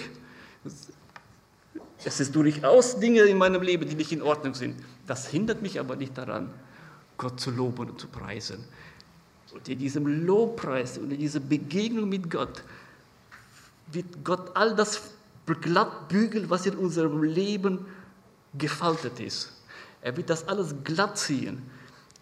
Es 2.02 2.20
ist 2.20 2.34
durchaus 2.34 2.98
Dinge 2.98 3.20
in 3.22 3.36
meinem 3.36 3.60
Leben, 3.60 3.86
die 3.86 3.94
nicht 3.94 4.12
in 4.12 4.22
Ordnung 4.22 4.54
sind. 4.54 4.82
Das 5.06 5.28
hindert 5.28 5.60
mich 5.60 5.78
aber 5.78 5.96
nicht 5.96 6.16
daran, 6.16 6.48
Gott 7.18 7.38
zu 7.38 7.50
loben 7.50 7.90
und 7.90 8.00
zu 8.00 8.08
preisen. 8.08 8.64
Und 9.52 9.68
in 9.68 9.78
diesem 9.78 10.24
Lobpreis 10.24 10.96
und 10.96 11.12
in 11.12 11.18
dieser 11.18 11.40
Begegnung 11.40 12.08
mit 12.08 12.30
Gott 12.30 12.62
wird 13.92 14.24
Gott 14.24 14.52
all 14.54 14.74
das 14.74 15.02
glatt 15.60 16.08
bügeln, 16.08 16.48
was 16.48 16.64
in 16.64 16.76
unserem 16.76 17.22
Leben 17.24 17.84
gefaltet 18.54 19.20
ist. 19.20 19.52
Er 20.02 20.16
wird 20.16 20.30
das 20.30 20.48
alles 20.48 20.74
glatt 20.84 21.18
ziehen. 21.18 21.62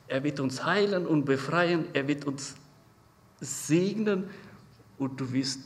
Er 0.08 0.24
wird 0.24 0.40
uns 0.40 0.64
heilen 0.64 1.06
und 1.06 1.24
befreien. 1.24 1.86
Er 1.92 2.08
wird 2.08 2.24
uns 2.24 2.54
segnen 3.40 4.28
und 4.98 5.20
du 5.20 5.32
wirst 5.32 5.60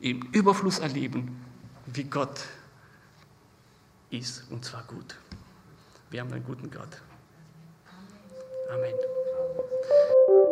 im 0.00 0.20
Überfluss 0.32 0.80
erleben, 0.80 1.40
wie 1.86 2.04
Gott 2.04 2.40
ist 4.10 4.44
und 4.50 4.64
zwar 4.64 4.82
gut. 4.84 5.16
Wir 6.10 6.20
haben 6.20 6.32
einen 6.32 6.44
guten 6.44 6.70
Gott. 6.70 7.00
Amen. 8.70 10.51